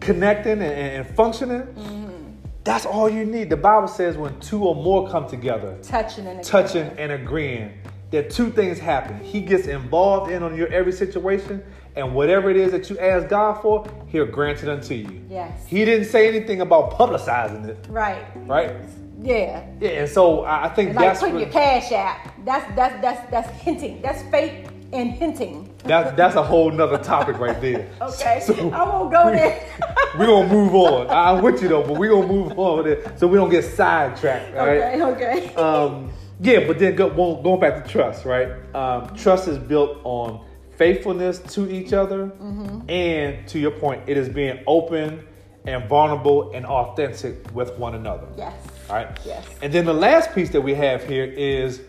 connecting 0.00 0.52
and, 0.52 0.62
and 0.62 1.16
functioning, 1.16 1.62
mm-hmm. 1.62 2.30
that's 2.62 2.86
all 2.86 3.08
you 3.08 3.24
need. 3.24 3.50
The 3.50 3.56
Bible 3.56 3.88
says 3.88 4.16
when 4.16 4.38
two 4.38 4.64
or 4.64 4.76
more 4.76 5.10
come 5.10 5.28
together, 5.28 5.76
touching 5.82 6.26
and 6.28 6.38
agreeing. 6.38 6.44
touching 6.44 6.98
and 6.98 7.12
agreeing 7.12 7.72
that 8.12 8.30
two 8.30 8.50
things 8.50 8.78
happen. 8.78 9.18
He 9.24 9.40
gets 9.40 9.66
involved 9.66 10.30
in 10.30 10.44
on 10.44 10.56
your 10.56 10.68
every 10.68 10.92
situation, 10.92 11.64
and 11.96 12.14
whatever 12.14 12.48
it 12.48 12.56
is 12.56 12.70
that 12.70 12.88
you 12.88 12.98
ask 13.00 13.28
God 13.28 13.60
for, 13.60 13.84
He'll 14.06 14.26
grant 14.26 14.62
it 14.62 14.68
unto 14.68 14.94
you. 14.94 15.24
Yes. 15.28 15.66
He 15.66 15.84
didn't 15.84 16.06
say 16.06 16.28
anything 16.28 16.60
about 16.60 16.92
publicizing 16.92 17.66
it. 17.66 17.86
Right. 17.88 18.24
Right. 18.36 18.72
Yeah. 19.22 19.66
Yeah, 19.80 19.88
and 19.90 20.10
so 20.10 20.44
I 20.44 20.68
think 20.68 20.90
and 20.90 20.98
that's 20.98 21.22
like 21.22 21.32
putting 21.32 21.46
your 21.46 21.52
cash 21.52 21.92
out. 21.92 22.18
That's 22.44 22.76
that's 22.76 23.00
that's 23.00 23.30
that's 23.30 23.62
hinting. 23.62 24.02
That's 24.02 24.22
faith 24.30 24.70
and 24.92 25.10
hinting. 25.12 25.74
That's 25.84 26.16
that's 26.16 26.36
a 26.36 26.42
whole 26.42 26.70
nother 26.70 26.98
topic 26.98 27.38
right 27.38 27.60
there. 27.60 27.88
okay. 28.00 28.40
So, 28.44 28.54
I 28.70 28.82
won't 28.88 29.10
go 29.10 29.30
there. 29.30 29.66
we're 30.18 30.26
gonna 30.26 30.48
move 30.48 30.74
on. 30.74 31.08
I'm 31.08 31.42
with 31.42 31.62
you 31.62 31.68
though, 31.68 31.82
but 31.82 31.96
we're 31.98 32.10
gonna 32.10 32.26
move 32.26 32.58
on 32.58 32.78
with 32.78 32.86
it 32.86 33.18
so 33.18 33.26
we 33.26 33.36
don't 33.36 33.50
get 33.50 33.64
sidetracked. 33.64 34.54
Okay, 34.54 35.02
okay. 35.02 35.54
Um 35.56 36.12
yeah, 36.40 36.66
but 36.66 36.78
then 36.78 36.94
go, 36.96 37.08
going 37.08 37.60
back 37.60 37.82
to 37.82 37.90
trust, 37.90 38.24
right? 38.26 38.48
Um, 38.74 39.14
trust 39.16 39.48
is 39.48 39.58
built 39.58 39.98
on 40.04 40.44
faithfulness 40.76 41.38
to 41.54 41.70
each 41.70 41.94
other, 41.94 42.26
mm-hmm. 42.26 42.90
and 42.90 43.48
to 43.48 43.58
your 43.58 43.70
point, 43.70 44.02
it 44.06 44.18
is 44.18 44.28
being 44.28 44.62
open 44.66 45.26
and 45.66 45.88
vulnerable 45.88 46.52
and 46.52 46.66
authentic 46.66 47.36
with 47.54 47.76
one 47.78 47.94
another. 47.94 48.28
Yes. 48.36 48.54
All 48.88 48.96
right. 48.96 49.18
Yes. 49.24 49.46
And 49.62 49.72
then 49.72 49.84
the 49.84 49.92
last 49.92 50.34
piece 50.34 50.50
that 50.50 50.60
we 50.60 50.74
have 50.74 51.04
here 51.04 51.24
is 51.24 51.80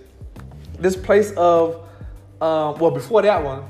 this 0.79 0.95
place 0.95 1.31
of, 1.37 1.75
um, 2.41 2.77
well, 2.79 2.91
before 2.91 3.21
that 3.21 3.43
one, 3.43 3.63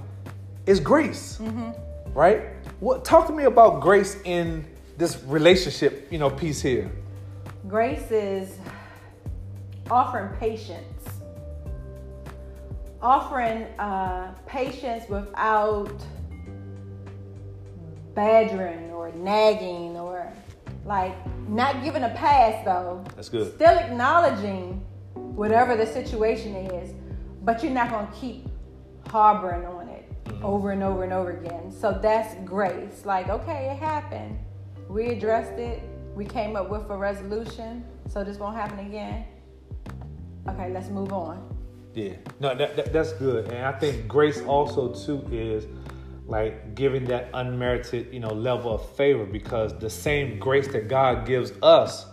is 0.65 0.79
grace, 0.79 1.37
mm-hmm. 1.41 1.71
right? 2.13 2.43
What 2.79 3.03
talk 3.03 3.27
to 3.27 3.33
me 3.33 3.45
about 3.45 3.81
grace 3.81 4.17
in 4.23 4.65
this 4.97 5.21
relationship, 5.23 6.07
you 6.11 6.19
know, 6.19 6.29
piece 6.29 6.61
here. 6.61 6.91
Grace 7.67 8.11
is 8.11 8.57
offering 9.89 10.35
patience. 10.37 10.83
Offering 13.01 13.63
uh, 13.79 14.33
patience 14.45 15.07
without 15.09 15.93
badgering 18.15 18.91
or 18.91 19.11
nagging 19.11 19.95
or 19.97 20.31
like 20.85 21.15
not 21.47 21.83
giving 21.83 22.03
a 22.03 22.09
pass 22.09 22.63
though. 22.65 23.03
That's 23.15 23.29
good. 23.29 23.53
Still 23.55 23.77
acknowledging 23.77 24.85
whatever 25.13 25.75
the 25.75 25.85
situation 25.85 26.55
is, 26.55 26.93
but 27.43 27.63
you're 27.63 27.71
not 27.71 27.89
going 27.89 28.07
to 28.07 28.13
keep 28.13 28.47
harboring 29.07 29.65
on 29.65 29.87
it 29.89 30.05
mm-hmm. 30.25 30.45
over 30.45 30.71
and 30.71 30.83
over 30.83 31.03
and 31.03 31.13
over 31.13 31.31
again. 31.31 31.71
So 31.71 31.97
that's 32.01 32.35
grace. 32.45 33.05
Like, 33.05 33.29
okay, 33.29 33.69
it 33.71 33.77
happened. 33.77 34.39
We 34.89 35.07
addressed 35.07 35.53
it. 35.53 35.81
We 36.15 36.25
came 36.25 36.55
up 36.55 36.69
with 36.69 36.89
a 36.89 36.97
resolution, 36.97 37.85
so 38.09 38.23
this 38.23 38.37
won't 38.37 38.55
happen 38.55 38.79
again 38.79 39.25
okay, 40.49 40.71
let's 40.71 40.89
move 40.89 41.13
on. 41.13 41.43
Yeah, 41.93 42.13
no, 42.39 42.55
that, 42.55 42.75
that, 42.75 42.93
that's 42.93 43.13
good, 43.13 43.47
and 43.47 43.65
I 43.65 43.71
think 43.71 44.07
grace 44.07 44.41
also 44.41 44.93
too 44.93 45.27
is 45.31 45.65
like 46.27 46.75
giving 46.75 47.05
that 47.05 47.29
unmerited, 47.33 48.13
you 48.13 48.19
know, 48.19 48.33
level 48.33 48.73
of 48.73 48.95
favor 48.95 49.25
because 49.25 49.77
the 49.79 49.89
same 49.89 50.37
grace 50.39 50.67
that 50.67 50.87
God 50.87 51.25
gives 51.25 51.53
us, 51.63 52.05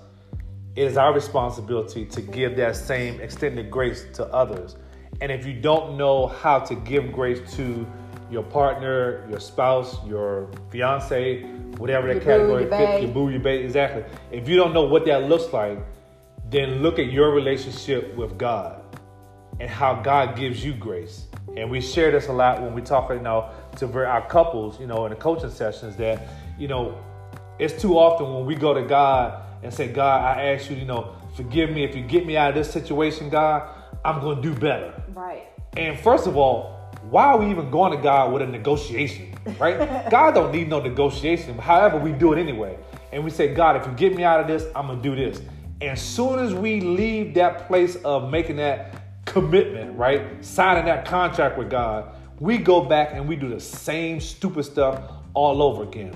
it 0.77 0.85
is 0.85 0.97
our 0.97 1.13
responsibility 1.13 2.05
to 2.07 2.21
give 2.21 2.57
that 2.57 2.77
same 2.77 3.21
extended 3.21 3.71
grace 3.71 4.07
to 4.15 4.25
others. 4.27 4.77
And 5.21 5.31
if 5.31 5.45
you 5.47 5.53
don't 5.53 5.97
know 5.97 6.29
how 6.29 6.61
to 6.61 6.75
give 6.75 7.13
grace 7.13 7.41
to 7.57 7.87
your 8.31 8.43
partner, 8.45 9.27
your 9.31 9.41
spouse, 9.41 9.97
your 10.07 10.51
fiance, 10.71 11.43
whatever 11.77 12.13
that 12.13 12.23
category 12.23 12.69
fits, 12.69 13.03
your 13.03 13.13
boo, 13.13 13.31
your 13.31 13.41
babe, 13.41 13.65
exactly. 13.65 14.05
If 14.31 14.49
you 14.49 14.57
don't 14.57 14.73
know 14.73 14.85
what 14.85 15.05
that 15.07 15.29
looks 15.29 15.53
like, 15.53 15.79
then 16.51 16.83
look 16.83 16.99
at 16.99 17.13
your 17.13 17.31
relationship 17.33 18.15
with 18.17 18.39
God 18.39 18.81
and 19.61 19.71
how 19.71 19.95
God 20.03 20.37
gives 20.37 20.65
you 20.65 20.75
grace. 20.75 21.27
And 21.57 21.71
we 21.71 21.81
share 21.81 22.11
this 22.11 22.27
a 22.29 22.33
lot 22.33 22.61
when 22.63 22.75
we 22.75 22.83
talk, 22.83 23.11
you 23.11 23.21
know, 23.21 23.51
to 23.77 24.07
our 24.07 24.27
couples, 24.29 24.79
you 24.81 24.87
know, 24.87 25.07
in 25.07 25.11
the 25.11 25.17
coaching 25.17 25.51
sessions 25.51 25.97
that, 25.97 26.29
you 26.59 26.69
know, 26.69 26.99
it's 27.59 27.81
too 27.81 27.99
often 27.99 28.33
when 28.35 28.47
we 28.47 28.55
go 28.55 28.75
to 28.75 28.83
God 28.83 29.43
and 29.63 29.73
say, 29.73 29.89
God, 29.89 30.37
I 30.37 30.53
ask 30.53 30.71
you, 30.71 30.77
you 30.77 30.85
know, 30.85 31.15
forgive 31.37 31.71
me 31.71 31.85
if 31.85 31.95
you 31.95 32.03
get 32.03 32.27
me 32.27 32.37
out 32.37 32.51
of 32.51 32.55
this 32.55 32.71
situation, 32.71 33.29
God, 33.31 33.69
I'm 34.05 34.21
going 34.21 34.37
to 34.37 34.43
do 34.43 34.55
better. 34.55 35.03
Right. 35.15 35.49
And 35.77 35.99
first 35.99 36.27
of 36.27 36.37
all, 36.37 36.75
why 37.11 37.25
are 37.25 37.39
we 37.39 37.51
even 37.51 37.71
going 37.71 37.97
to 37.97 38.03
God 38.03 38.33
with 38.33 38.43
a 38.43 38.47
negotiation, 38.47 39.35
right? 39.59 40.11
God 40.11 40.35
don't 40.35 40.53
need 40.53 40.69
no 40.69 40.81
negotiation. 40.81 41.57
However, 41.59 41.99
we 41.99 42.13
do 42.13 42.33
it 42.33 42.39
anyway. 42.39 42.79
And 43.13 43.23
we 43.25 43.31
say, 43.31 43.55
God, 43.55 43.77
if 43.77 43.87
you 43.87 43.93
get 43.93 44.17
me 44.17 44.25
out 44.25 44.41
of 44.41 44.47
this, 44.47 44.65
I'm 44.75 44.87
going 44.87 45.01
to 45.01 45.09
do 45.09 45.15
this. 45.15 45.41
And 45.81 45.91
as 45.91 46.03
soon 46.03 46.39
as 46.39 46.55
we 46.55 46.81
leave 46.81 47.35
that 47.35 47.67
place 47.67 47.97
of 47.97 48.31
making 48.31 48.57
that 48.57 49.03
commitment, 49.25 49.97
right? 49.99 50.45
Signing 50.45 50.85
that 50.87 51.05
contract 51.05 51.59
with 51.59 51.71
God, 51.71 52.15
we 52.41 52.59
go 52.59 52.81
back 52.81 53.11
and 53.13 53.29
we 53.29 53.37
do 53.37 53.49
the 53.49 53.61
same 53.61 54.21
stupid 54.21 54.65
stuff 54.65 55.01
all 55.35 55.63
over 55.63 55.83
again. 55.83 56.15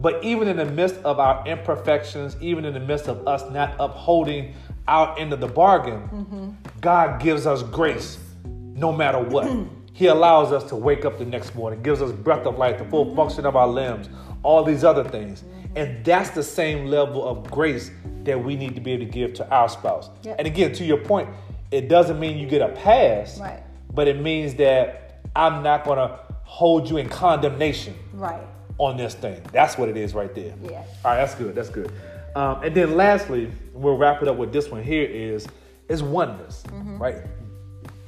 But 0.00 0.22
even 0.22 0.48
in 0.48 0.56
the 0.58 0.66
midst 0.66 0.96
of 0.96 1.18
our 1.18 1.46
imperfections, 1.46 2.36
even 2.40 2.64
in 2.64 2.74
the 2.74 2.80
midst 2.80 3.08
of 3.08 3.26
us 3.26 3.50
not 3.50 3.74
upholding 3.78 4.54
our 4.86 5.18
end 5.18 5.32
of 5.32 5.40
the 5.40 5.48
bargain, 5.48 6.02
mm-hmm. 6.02 6.50
God 6.80 7.20
gives 7.20 7.46
us 7.46 7.62
grace 7.62 8.18
no 8.44 8.92
matter 8.92 9.18
what. 9.18 9.50
he 9.92 10.06
allows 10.06 10.52
us 10.52 10.64
to 10.64 10.76
wake 10.76 11.06
up 11.06 11.18
the 11.18 11.24
next 11.24 11.54
morning, 11.54 11.82
gives 11.82 12.02
us 12.02 12.12
breath 12.12 12.46
of 12.46 12.58
life, 12.58 12.78
the 12.78 12.84
full 12.84 13.06
mm-hmm. 13.06 13.16
function 13.16 13.46
of 13.46 13.56
our 13.56 13.66
limbs, 13.66 14.10
all 14.42 14.62
these 14.62 14.84
other 14.84 15.02
things. 15.02 15.40
Mm-hmm. 15.42 15.76
And 15.76 16.04
that's 16.04 16.30
the 16.30 16.42
same 16.42 16.86
level 16.86 17.26
of 17.26 17.50
grace 17.50 17.90
that 18.24 18.42
we 18.42 18.56
need 18.56 18.74
to 18.74 18.80
be 18.80 18.92
able 18.92 19.06
to 19.06 19.10
give 19.10 19.32
to 19.34 19.48
our 19.48 19.68
spouse. 19.68 20.10
Yep. 20.22 20.36
And 20.38 20.46
again, 20.46 20.72
to 20.74 20.84
your 20.84 20.98
point, 20.98 21.30
it 21.70 21.88
doesn't 21.88 22.20
mean 22.20 22.36
you 22.36 22.46
get 22.46 22.60
a 22.60 22.68
pass, 22.68 23.40
right. 23.40 23.62
but 23.94 24.06
it 24.06 24.20
means 24.20 24.54
that 24.56 25.05
I'm 25.36 25.62
not 25.62 25.84
going 25.84 25.98
to 25.98 26.18
hold 26.44 26.88
you 26.88 26.96
in 26.96 27.08
condemnation 27.08 27.94
right. 28.14 28.40
on 28.78 28.96
this 28.96 29.14
thing. 29.14 29.42
That's 29.52 29.76
what 29.76 29.88
it 29.88 29.96
is 29.96 30.14
right 30.14 30.34
there. 30.34 30.54
Yeah. 30.62 30.84
All 31.04 31.12
right, 31.12 31.16
that's 31.16 31.34
good. 31.34 31.54
That's 31.54 31.68
good. 31.68 31.92
Um, 32.34 32.62
and 32.62 32.74
then 32.74 32.96
lastly, 32.96 33.50
we'll 33.72 33.96
wrap 33.96 34.22
it 34.22 34.28
up 34.28 34.36
with 34.36 34.52
this 34.52 34.70
one 34.70 34.82
here 34.82 35.04
is 35.04 35.46
is 35.88 36.02
oneness, 36.02 36.64
mm-hmm. 36.66 36.98
right? 36.98 37.18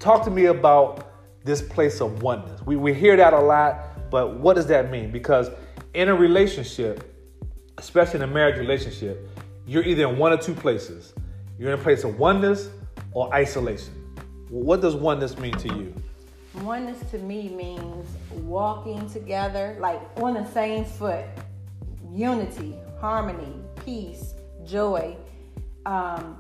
Talk 0.01 0.25
to 0.25 0.31
me 0.31 0.47
about 0.47 1.13
this 1.45 1.63
place 1.63 2.01
of 2.01 2.23
oneness. 2.23 2.61
We, 2.67 2.77
we 2.77 2.93
hear 2.93 3.17
that 3.17 3.33
a 3.33 3.39
lot, 3.39 4.11
but 4.11 4.37
what 4.39 4.57
does 4.57 4.67
that 4.67 4.91
mean? 4.91 5.11
Because 5.11 5.49
in 5.95 6.09
a 6.09 6.15
relationship, 6.15 7.15
especially 7.79 8.17
in 8.17 8.23
a 8.23 8.33
marriage 8.33 8.59
relationship, 8.59 9.29
you're 9.67 9.85
either 9.85 10.09
in 10.09 10.19
one 10.19 10.33
or 10.33 10.37
two 10.37 10.55
places. 10.55 11.15
You're 11.59 11.73
in 11.73 11.79
a 11.79 11.83
place 11.83 12.05
of 12.05 12.19
oneness 12.19 12.69
or 13.13 13.33
isolation. 13.33 13.95
What 14.49 14.81
does 14.81 14.95
oneness 14.95 15.39
mean 15.39 15.55
to 15.59 15.69
you? 15.69 15.95
Oneness 16.63 16.99
to 17.11 17.19
me 17.19 17.49
means 17.49 18.07
walking 18.43 19.09
together, 19.11 19.77
like 19.81 20.01
on 20.17 20.35
the 20.35 20.45
same 20.47 20.85
foot, 20.85 21.25
unity, 22.11 22.75
harmony, 23.01 23.55
peace, 23.85 24.35
joy. 24.65 25.17
Um, 25.87 26.39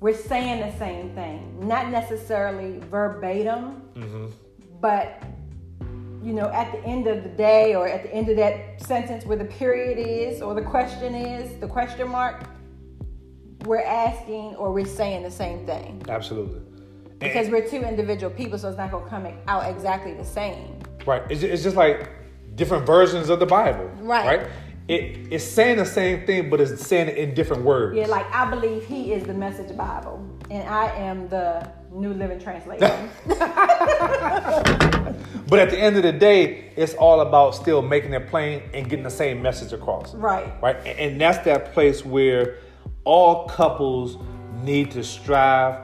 we're 0.00 0.16
saying 0.16 0.60
the 0.60 0.76
same 0.78 1.14
thing, 1.14 1.66
not 1.66 1.90
necessarily 1.90 2.80
verbatim, 2.90 3.82
mm-hmm. 3.94 4.26
but 4.80 5.22
you 6.22 6.32
know, 6.32 6.48
at 6.50 6.70
the 6.72 6.78
end 6.84 7.06
of 7.06 7.24
the 7.24 7.28
day 7.30 7.74
or 7.74 7.88
at 7.88 8.04
the 8.04 8.14
end 8.14 8.28
of 8.28 8.36
that 8.36 8.80
sentence 8.82 9.24
where 9.24 9.36
the 9.36 9.44
period 9.44 9.98
is 9.98 10.40
or 10.40 10.54
the 10.54 10.62
question 10.62 11.14
is, 11.14 11.58
the 11.60 11.66
question 11.66 12.08
mark, 12.08 12.44
we're 13.64 13.82
asking 13.82 14.54
or 14.56 14.72
we're 14.72 14.86
saying 14.86 15.22
the 15.22 15.30
same 15.30 15.66
thing. 15.66 16.02
Absolutely. 16.08 16.60
Because 17.22 17.48
we're 17.48 17.66
two 17.66 17.82
individual 17.82 18.32
people, 18.32 18.58
so 18.58 18.68
it's 18.68 18.78
not 18.78 18.90
going 18.90 19.04
to 19.04 19.10
come 19.10 19.26
out 19.46 19.70
exactly 19.70 20.14
the 20.14 20.24
same. 20.24 20.78
Right. 21.06 21.22
It's, 21.30 21.42
it's 21.42 21.62
just 21.62 21.76
like 21.76 22.10
different 22.54 22.86
versions 22.86 23.28
of 23.28 23.38
the 23.38 23.46
Bible. 23.46 23.90
Right. 24.00 24.38
Right. 24.40 24.50
It, 24.88 25.32
it's 25.32 25.44
saying 25.44 25.76
the 25.76 25.86
same 25.86 26.26
thing, 26.26 26.50
but 26.50 26.60
it's 26.60 26.84
saying 26.86 27.08
it 27.08 27.16
in 27.16 27.34
different 27.34 27.62
words. 27.62 27.96
Yeah, 27.96 28.06
like 28.06 28.26
I 28.34 28.50
believe 28.50 28.84
he 28.84 29.12
is 29.12 29.22
the 29.24 29.32
message 29.32 29.76
Bible, 29.76 30.28
and 30.50 30.68
I 30.68 30.90
am 30.96 31.28
the 31.28 31.70
New 31.92 32.12
Living 32.12 32.40
Translation. 32.40 33.08
but 35.48 35.60
at 35.60 35.70
the 35.70 35.78
end 35.78 35.96
of 35.96 36.02
the 36.02 36.12
day, 36.12 36.72
it's 36.76 36.94
all 36.94 37.20
about 37.20 37.54
still 37.54 37.80
making 37.80 38.12
it 38.12 38.26
plain 38.28 38.62
and 38.74 38.88
getting 38.90 39.04
the 39.04 39.10
same 39.10 39.40
message 39.40 39.72
across. 39.72 40.14
Right. 40.14 40.52
Right. 40.60 40.76
And 40.84 41.20
that's 41.20 41.38
that 41.44 41.72
place 41.72 42.04
where 42.04 42.56
all 43.04 43.48
couples 43.48 44.18
need 44.62 44.90
to 44.92 45.04
strive 45.04 45.78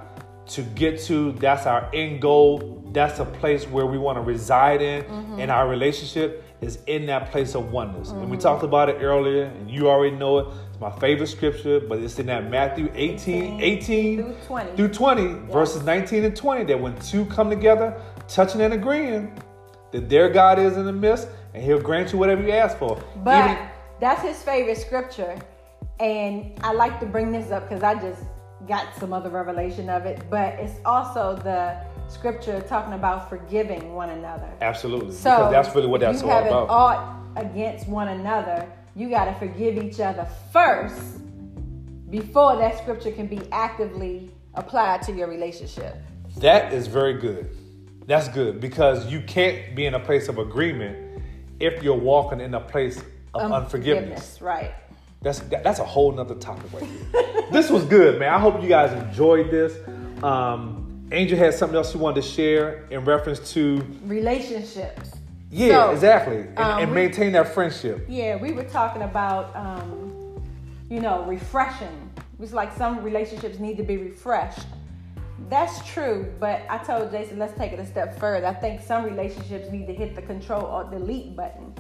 to 0.49 0.63
get 0.63 1.01
to. 1.03 1.33
That's 1.33 1.67
our 1.67 1.91
end 1.95 2.23
goal. 2.23 2.89
That's 2.93 3.19
a 3.19 3.25
place 3.25 3.67
where 3.67 3.87
we 3.87 3.99
want 3.99 4.17
to 4.17 4.23
reside 4.23 4.83
in 4.83 5.05
mm-hmm. 5.05 5.41
in 5.41 5.51
our 5.51 5.69
relationship 5.69 6.45
is 6.61 6.79
in 6.87 7.07
that 7.07 7.31
place 7.31 7.55
of 7.55 7.71
oneness. 7.71 8.09
Mm-hmm. 8.09 8.19
And 8.19 8.31
we 8.31 8.37
mm-hmm. 8.37 8.43
talked 8.43 8.65
about 8.65 8.89
it 8.89 8.97
earlier, 9.01 9.45
and 9.45 9.71
you 9.71 9.89
already 9.89 10.17
know 10.17 10.39
it. 10.39 10.47
It's 10.71 10.81
my 10.81 10.91
favorite 10.99 11.29
scripture, 11.29 11.81
but 11.81 11.99
it's 11.99 12.19
in 12.19 12.27
that 12.27 12.51
Matthew 12.51 12.91
18, 12.95 13.61
18 13.61 14.23
through 14.23 14.37
20, 14.47 14.77
through 14.77 14.89
20 14.89 15.23
yes. 15.23 15.53
verses 15.53 15.83
19 15.85 16.25
and 16.25 16.37
20, 16.37 16.65
that 16.65 16.81
when 16.81 16.99
two 17.01 17.27
come 17.27 17.49
together, 17.51 18.01
touching 18.27 18.61
and 18.61 18.75
agreeing, 18.75 19.33
that 19.93 20.09
their 20.09 20.29
God 20.29 20.59
is 20.59 20.77
in 20.77 20.85
the 20.85 20.93
midst, 20.93 21.29
and 21.55 21.63
he'll 21.63 21.81
grant 21.81 22.13
you 22.13 22.19
whatever 22.19 22.43
you 22.43 22.53
ask 22.53 22.77
for. 22.77 23.03
But 23.23 23.51
Even, 23.51 23.69
that's 24.01 24.23
his 24.23 24.43
favorite 24.43 24.79
scripture. 24.79 25.39
And 26.01 26.59
I 26.63 26.73
like 26.73 27.01
to 27.01 27.07
bring 27.07 27.33
this 27.33 27.51
up 27.51 27.69
because 27.69 27.83
I 27.83 27.95
just 27.95 28.23
got 28.67 28.95
some 28.99 29.13
other 29.13 29.31
revelation 29.31 29.89
of 29.89 30.07
it, 30.07 30.23
but 30.31 30.55
it's 30.55 30.81
also 30.85 31.37
the 31.37 31.79
scripture 32.09 32.61
talking 32.63 32.95
about 32.95 33.29
forgiving 33.29 33.95
one 33.95 34.11
another. 34.11 34.51
Absolutely. 34.61 35.13
So 35.13 35.31
because 35.31 35.53
that's 35.53 35.75
really 35.75 35.87
what 35.87 36.01
that's 36.01 36.23
all 36.23 36.31
about. 36.31 36.45
You 36.45 36.51
have 36.51 36.63
an 36.63 36.69
ought 36.71 37.19
against 37.37 37.89
one 37.89 38.09
another. 38.09 38.67
You 38.97 39.11
got 39.11 39.27
to 39.27 39.35
forgive 39.35 39.79
each 39.79 40.01
other 40.01 40.27
first 40.53 41.21
before 42.11 42.57
that 42.57 42.79
scripture 42.79 43.13
can 43.13 43.27
be 43.27 43.41
actively 43.53 44.31
applied 44.55 45.03
to 45.03 45.13
your 45.13 45.29
relationship. 45.29 45.97
That 46.39 46.73
is 46.73 46.87
very 46.87 47.15
good. 47.15 47.57
That's 48.07 48.29
good 48.29 48.61
because 48.61 49.11
you 49.13 49.21
can't 49.21 49.77
be 49.77 49.87
in 49.87 49.95
a 49.95 50.01
place 50.01 50.29
of 50.29 50.39
agreement 50.39 51.23
if 51.61 51.83
you're 51.83 51.95
walking 51.95 52.41
in 52.41 52.55
a 52.55 52.61
place 52.61 52.99
of 53.35 53.43
um, 53.43 53.53
unforgiveness. 53.53 54.41
Right. 54.41 54.73
That's 55.21 55.41
that's 55.41 55.81
a 55.81 55.85
whole 55.85 56.13
nother 56.13 56.37
topic 56.37 56.73
right 56.73 56.85
here. 56.85 57.47
this 57.51 57.71
was 57.71 57.85
good, 57.85 58.21
man. 58.21 58.33
I 58.33 58.39
hope 58.39 58.63
you 58.63 58.69
guys 58.69 58.93
enjoyed 58.93 59.51
this. 59.51 59.77
Um, 60.23 61.09
Angel 61.11 61.39
had 61.39 61.55
something 61.55 61.77
else 61.77 61.95
you 61.95 62.01
wanted 62.01 62.23
to 62.23 62.29
share 62.29 62.87
in 62.91 63.05
reference 63.05 63.53
to 63.53 63.85
relationships. 64.05 65.13
Yeah, 65.51 65.87
so, 65.87 65.91
exactly, 65.93 66.41
and, 66.41 66.59
um, 66.59 66.83
and, 66.83 66.95
maintain 66.95 67.33
that 67.33 67.55
friendship. 67.55 68.05
Yeah, 68.07 68.37
we 68.37 68.53
were 68.53 68.65
talking 68.65 69.01
about, 69.03 69.57
um, 69.57 70.43
you 70.91 71.01
know, 71.01 71.25
refreshing. 71.25 72.11
It's 72.39 72.53
like 72.53 72.77
some 72.77 73.03
relationships 73.03 73.59
need 73.59 73.79
to 73.79 73.83
be 73.83 73.97
refreshed. 73.97 74.67
That's 75.49 75.85
true, 75.89 76.31
but 76.39 76.63
I 76.69 76.79
told 76.79 77.11
Jason, 77.11 77.39
let's 77.39 77.57
take 77.57 77.73
it 77.73 77.79
a 77.79 77.87
step 77.87 78.19
further. 78.19 78.47
I 78.47 78.53
think 78.53 78.83
some 78.83 79.05
relationships 79.05 79.71
need 79.71 79.87
to 79.87 79.95
hit 79.95 80.15
the 80.15 80.23
control 80.23 80.67
alt 80.67 80.91
delete 80.91 81.35
button 81.35 81.73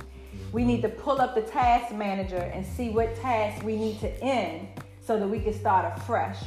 we 0.52 0.64
need 0.64 0.82
to 0.82 0.88
pull 0.88 1.20
up 1.20 1.34
the 1.34 1.42
task 1.42 1.94
manager 1.94 2.50
and 2.54 2.64
see 2.64 2.90
what 2.90 3.14
tasks 3.16 3.62
we 3.62 3.76
need 3.76 4.00
to 4.00 4.22
end 4.22 4.68
so 5.00 5.18
that 5.18 5.28
we 5.28 5.40
can 5.40 5.52
start 5.52 5.92
afresh. 5.98 6.38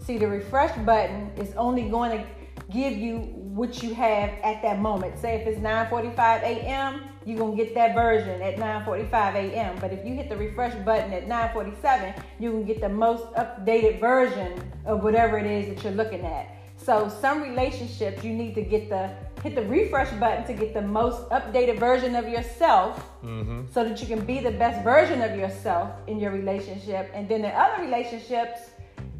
See, 0.00 0.18
the 0.18 0.28
refresh 0.28 0.76
button 0.84 1.30
is 1.36 1.54
only 1.54 1.88
going 1.88 2.18
to 2.18 2.26
give 2.70 2.96
you 2.96 3.18
what 3.18 3.82
you 3.82 3.94
have 3.94 4.30
at 4.42 4.62
that 4.62 4.78
moment. 4.78 5.18
Say 5.18 5.40
if 5.40 5.46
it's 5.46 5.60
9:45 5.60 6.42
a.m., 6.42 7.02
you're 7.24 7.38
gonna 7.38 7.56
get 7.56 7.74
that 7.74 7.94
version 7.94 8.40
at 8.40 8.56
9:45 8.56 9.34
a.m. 9.34 9.76
But 9.80 9.92
if 9.92 10.04
you 10.04 10.14
hit 10.14 10.28
the 10.28 10.36
refresh 10.36 10.74
button 10.84 11.12
at 11.12 11.26
9:47, 11.26 12.14
you 12.38 12.50
can 12.50 12.64
get 12.64 12.80
the 12.80 12.88
most 12.88 13.24
updated 13.34 14.00
version 14.00 14.60
of 14.84 15.02
whatever 15.02 15.38
it 15.38 15.46
is 15.46 15.68
that 15.68 15.84
you're 15.84 15.92
looking 15.92 16.24
at. 16.24 16.54
So 16.76 17.08
some 17.20 17.42
relationships 17.42 18.22
you 18.22 18.32
need 18.32 18.54
to 18.54 18.62
get 18.62 18.88
the 18.88 19.10
hit 19.42 19.54
the 19.54 19.62
refresh 19.62 20.10
button 20.18 20.44
to 20.46 20.52
get 20.52 20.74
the 20.74 20.82
most 20.82 21.28
updated 21.30 21.78
version 21.78 22.14
of 22.14 22.28
yourself 22.28 23.10
mm-hmm. 23.22 23.62
so 23.72 23.84
that 23.84 24.00
you 24.00 24.06
can 24.06 24.24
be 24.24 24.40
the 24.40 24.50
best 24.50 24.82
version 24.82 25.22
of 25.22 25.38
yourself 25.38 25.90
in 26.06 26.18
your 26.18 26.32
relationship. 26.32 27.10
And 27.14 27.28
then 27.28 27.44
in 27.44 27.52
other 27.52 27.82
relationships, 27.82 28.70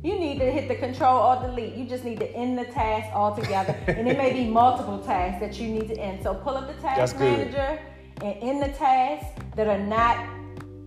you 0.03 0.19
need 0.19 0.39
to 0.39 0.51
hit 0.51 0.69
the 0.69 0.77
control 0.77 1.19
alt 1.19 1.43
delete. 1.43 1.75
You 1.75 1.85
just 1.85 2.05
need 2.05 2.21
to 2.21 2.31
end 2.33 2.59
the 2.59 2.65
task 2.67 3.15
altogether. 3.15 3.77
and 3.87 4.09
it 4.09 4.17
may 4.17 4.33
be 4.33 4.49
multiple 4.49 4.99
tasks 4.99 5.41
that 5.41 5.59
you 5.59 5.69
need 5.69 5.89
to 5.89 5.99
end. 5.99 6.23
So 6.23 6.35
pull 6.35 6.57
up 6.57 6.69
the 6.69 6.81
task 6.81 7.19
manager 7.19 7.81
and 8.23 8.37
end 8.43 8.63
the 8.63 8.77
tasks 8.77 9.41
that 9.57 9.67
are 9.67 9.79
not 9.79 10.25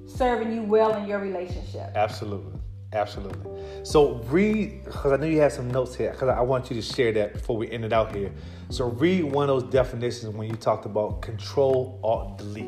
serving 0.05 0.53
you 0.53 0.63
well 0.63 0.95
in 0.95 1.07
your 1.07 1.19
relationship. 1.19 1.91
Absolutely. 1.95 2.60
Absolutely. 2.93 3.49
So 3.83 4.15
read, 4.29 4.83
because 4.83 5.13
I 5.13 5.17
know 5.17 5.25
you 5.25 5.39
have 5.39 5.53
some 5.53 5.71
notes 5.71 5.95
here, 5.95 6.11
because 6.11 6.27
I 6.29 6.41
want 6.41 6.69
you 6.69 6.75
to 6.75 6.81
share 6.81 7.13
that 7.13 7.33
before 7.33 7.55
we 7.55 7.71
end 7.71 7.85
it 7.85 7.93
out 7.93 8.13
here. 8.13 8.31
So 8.69 8.89
read 8.89 9.23
one 9.23 9.49
of 9.49 9.61
those 9.61 9.71
definitions 9.71 10.35
when 10.35 10.49
you 10.49 10.55
talked 10.55 10.85
about 10.85 11.21
control 11.21 11.99
alt 12.03 12.37
delete. 12.37 12.67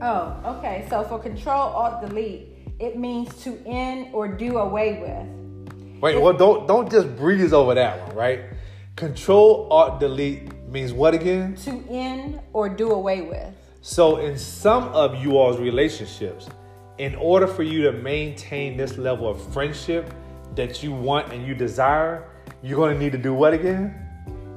Oh, 0.00 0.40
okay. 0.44 0.86
So 0.88 1.04
for 1.04 1.18
control 1.18 1.60
alt 1.60 2.00
delete, 2.00 2.48
it 2.78 2.96
means 2.96 3.34
to 3.42 3.60
end 3.66 4.14
or 4.14 4.26
do 4.28 4.58
away 4.58 5.00
with. 5.00 6.00
Wait, 6.00 6.18
well 6.20 6.32
don't 6.32 6.66
don't 6.66 6.90
just 6.90 7.14
breeze 7.16 7.52
over 7.52 7.74
that 7.74 8.06
one, 8.06 8.16
right? 8.16 8.40
Control 8.96 9.66
alt 9.70 10.00
delete 10.00 10.52
means 10.68 10.92
what 10.92 11.12
again? 11.12 11.56
To 11.56 11.84
end 11.90 12.40
or 12.52 12.68
do 12.68 12.92
away 12.92 13.22
with. 13.22 13.52
So 13.80 14.18
in 14.18 14.38
some 14.38 14.84
of 14.94 15.16
you 15.16 15.36
all's 15.36 15.58
relationships, 15.58 16.48
in 16.98 17.14
order 17.14 17.46
for 17.46 17.62
you 17.62 17.82
to 17.82 17.92
maintain 17.92 18.76
this 18.76 18.98
level 18.98 19.28
of 19.28 19.40
friendship 19.52 20.12
that 20.54 20.82
you 20.82 20.92
want 20.92 21.32
and 21.32 21.46
you 21.46 21.54
desire, 21.54 22.28
you're 22.62 22.76
going 22.76 22.92
to 22.92 22.98
need 22.98 23.12
to 23.12 23.18
do 23.18 23.32
what 23.32 23.54
again? 23.54 23.94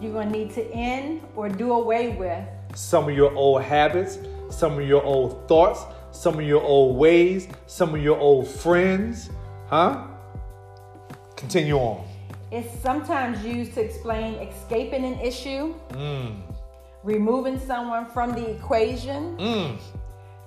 You're 0.01 0.13
going 0.13 0.31
to 0.31 0.37
need 0.37 0.51
to 0.55 0.65
end 0.71 1.21
or 1.35 1.47
do 1.47 1.73
away 1.73 2.09
with 2.09 2.43
some 2.75 3.07
of 3.07 3.15
your 3.15 3.33
old 3.35 3.61
habits, 3.61 4.17
some 4.49 4.79
of 4.79 4.87
your 4.87 5.03
old 5.03 5.47
thoughts, 5.47 5.83
some 6.11 6.39
of 6.39 6.45
your 6.45 6.61
old 6.61 6.97
ways, 6.97 7.47
some 7.67 7.93
of 7.93 8.01
your 8.01 8.17
old 8.17 8.47
friends. 8.47 9.29
Huh? 9.67 10.07
Continue 11.35 11.75
on. 11.75 12.07
It's 12.51 12.81
sometimes 12.81 13.45
used 13.45 13.75
to 13.75 13.81
explain 13.81 14.35
escaping 14.35 15.05
an 15.05 15.19
issue, 15.19 15.75
mm. 15.91 16.35
removing 17.03 17.59
someone 17.59 18.07
from 18.07 18.31
the 18.33 18.49
equation. 18.49 19.37
Mm 19.37 19.79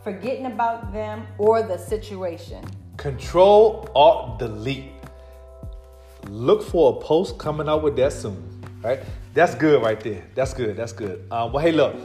forgetting 0.05 0.47
about 0.47 0.93
them 0.93 1.27
or 1.39 1.63
the 1.63 1.79
situation. 1.79 2.63
Control 2.99 3.89
Alt 3.95 4.39
Delete. 4.39 4.93
Look 6.29 6.63
for 6.63 6.97
a 6.97 7.05
post 7.05 7.39
coming 7.39 7.69
out 7.69 7.83
with 7.83 7.97
that 7.97 8.13
soon. 8.13 8.51
Right? 8.83 9.01
That's 9.33 9.55
good 9.55 9.83
right 9.83 9.99
there. 9.99 10.23
That's 10.35 10.53
good. 10.55 10.77
That's 10.77 10.93
good. 10.93 11.27
Um, 11.31 11.53
well, 11.53 11.65
hey, 11.65 11.73
look. 11.73 11.97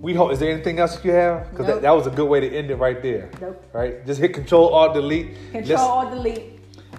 We 0.00 0.12
hope. 0.12 0.32
Is 0.32 0.40
there 0.40 0.52
anything 0.52 0.80
else 0.80 1.02
you 1.02 1.12
have? 1.12 1.48
Because 1.50 1.66
Nope. 1.66 1.76
that, 1.76 1.82
that 1.82 1.90
was 1.92 2.06
a 2.06 2.10
good 2.10 2.28
way 2.28 2.40
to 2.40 2.48
end 2.54 2.70
it 2.70 2.74
right 2.76 3.00
there. 3.00 3.30
Nope. 3.40 3.64
Right? 3.72 4.04
Just 4.04 4.20
hit 4.20 4.34
Control 4.34 4.68
Alt 4.68 4.92
Delete. 4.94 5.34
Control 5.52 5.64
Let's- 5.64 5.82
or 5.82 6.10
delete 6.10 6.50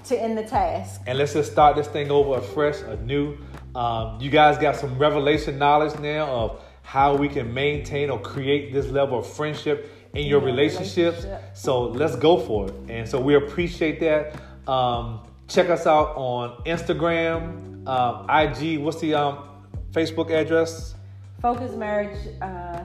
to 0.05 0.19
end 0.21 0.37
the 0.37 0.43
task. 0.43 1.01
and 1.07 1.17
let's 1.17 1.33
just 1.33 1.51
start 1.51 1.75
this 1.75 1.87
thing 1.87 2.09
over 2.11 2.37
afresh, 2.37 2.81
anew. 2.81 3.37
Um, 3.75 4.19
you 4.21 4.29
guys 4.29 4.57
got 4.57 4.75
some 4.75 4.97
revelation 4.97 5.57
knowledge 5.59 5.97
now 5.99 6.25
of 6.27 6.61
how 6.83 7.15
we 7.15 7.27
can 7.27 7.53
maintain 7.53 8.09
or 8.09 8.19
create 8.19 8.71
this 8.71 8.87
level 8.87 9.19
of 9.19 9.27
friendship 9.27 9.91
in 10.15 10.25
your 10.25 10.39
relationships. 10.39 11.23
relationship. 11.23 11.55
So 11.55 11.83
let's 11.83 12.15
go 12.15 12.39
for 12.39 12.67
it. 12.67 12.73
And 12.89 13.07
so 13.07 13.19
we 13.19 13.35
appreciate 13.35 13.99
that. 13.99 14.39
Um, 14.69 15.19
check 15.47 15.69
us 15.69 15.85
out 15.85 16.15
on 16.15 16.63
Instagram, 16.65 17.87
um, 17.87 18.29
IG. 18.29 18.79
What's 18.79 18.99
the 18.99 19.13
um, 19.13 19.49
Facebook 19.91 20.31
address? 20.31 20.95
Focus 21.41 21.75
Marriage 21.75 22.17
uh, 22.41 22.83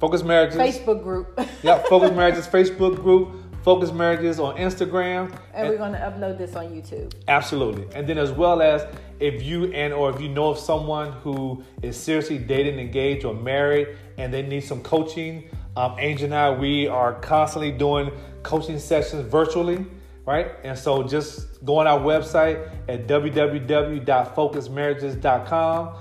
Focus 0.00 0.22
Marriages. 0.22 0.56
Facebook 0.56 1.02
group. 1.02 1.40
Yep, 1.62 1.86
Focus 1.88 2.10
Marriages 2.10 2.46
Facebook 2.46 2.96
group. 2.96 3.30
Focus 3.62 3.90
Marriages 3.92 4.38
on 4.38 4.56
Instagram. 4.56 5.34
and 5.54 5.66
we're 5.66 5.78
going 5.78 5.92
to 5.92 5.98
upload 5.98 6.36
this 6.36 6.54
on 6.54 6.66
YouTube. 6.66 7.14
Absolutely. 7.28 7.86
And 7.96 8.06
then 8.06 8.18
as 8.18 8.30
well 8.30 8.60
as 8.60 8.86
if 9.20 9.42
you 9.42 9.72
and 9.72 9.94
or 9.94 10.10
if 10.10 10.20
you 10.20 10.28
know 10.28 10.50
of 10.50 10.58
someone 10.58 11.12
who 11.12 11.64
is 11.80 11.96
seriously 11.96 12.36
dating, 12.36 12.78
engaged, 12.78 13.24
or 13.24 13.32
married 13.32 13.96
and 14.18 14.34
they 14.34 14.42
need 14.42 14.60
some 14.60 14.82
coaching, 14.82 15.48
um, 15.76 15.96
Angel 15.98 16.26
and 16.26 16.34
I, 16.34 16.50
we 16.50 16.86
are 16.86 17.14
constantly 17.14 17.72
doing 17.72 18.10
coaching 18.42 18.78
sessions 18.78 19.26
virtually, 19.28 19.86
right? 20.26 20.52
And 20.64 20.78
so 20.78 21.02
just 21.02 21.64
go 21.64 21.78
on 21.78 21.86
our 21.86 21.98
website 21.98 22.70
at 22.88 23.06
www.focusmarriages.com, 23.06 25.94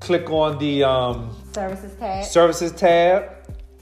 click 0.00 0.30
on 0.30 0.58
the 0.58 0.84
um, 0.84 1.36
Services 1.52 1.92
tab. 1.98 2.24
services 2.24 2.72
tab, 2.72 3.30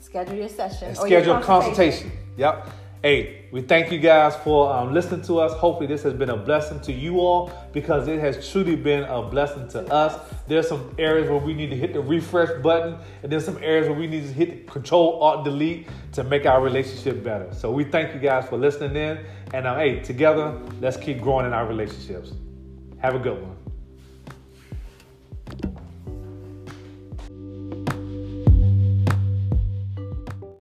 schedule 0.00 0.34
your 0.36 0.48
session. 0.48 0.88
and 0.88 0.98
or 0.98 1.06
your 1.08 1.20
schedule 1.20 1.36
a 1.36 1.42
consultation. 1.42 2.10
Yep. 2.36 2.68
Hey, 3.00 3.44
we 3.52 3.62
thank 3.62 3.92
you 3.92 3.98
guys 4.00 4.34
for 4.42 4.72
um, 4.72 4.92
listening 4.92 5.22
to 5.26 5.38
us. 5.38 5.52
Hopefully, 5.52 5.86
this 5.86 6.02
has 6.02 6.14
been 6.14 6.30
a 6.30 6.36
blessing 6.36 6.80
to 6.80 6.92
you 6.92 7.20
all 7.20 7.52
because 7.72 8.08
it 8.08 8.18
has 8.18 8.50
truly 8.50 8.74
been 8.74 9.04
a 9.04 9.22
blessing 9.22 9.68
to 9.68 9.86
us. 9.86 10.20
There's 10.48 10.68
some 10.68 10.96
areas 10.98 11.30
where 11.30 11.38
we 11.38 11.54
need 11.54 11.70
to 11.70 11.76
hit 11.76 11.92
the 11.92 12.00
refresh 12.00 12.60
button, 12.60 12.98
and 13.22 13.30
there's 13.30 13.44
some 13.44 13.58
areas 13.62 13.88
where 13.88 13.96
we 13.96 14.08
need 14.08 14.22
to 14.22 14.32
hit 14.32 14.66
the 14.66 14.72
Control 14.72 15.20
Alt 15.22 15.44
Delete 15.44 15.86
to 16.14 16.24
make 16.24 16.44
our 16.44 16.60
relationship 16.60 17.22
better. 17.22 17.54
So 17.54 17.70
we 17.70 17.84
thank 17.84 18.14
you 18.14 18.20
guys 18.20 18.48
for 18.48 18.58
listening 18.58 18.96
in, 18.96 19.24
and 19.54 19.68
um, 19.68 19.78
hey, 19.78 20.00
together, 20.00 20.60
let's 20.80 20.96
keep 20.96 21.20
growing 21.20 21.46
in 21.46 21.52
our 21.52 21.68
relationships. 21.68 22.32
Have 23.00 23.14
a 23.14 23.20
good 23.20 23.40
one. 23.40 23.57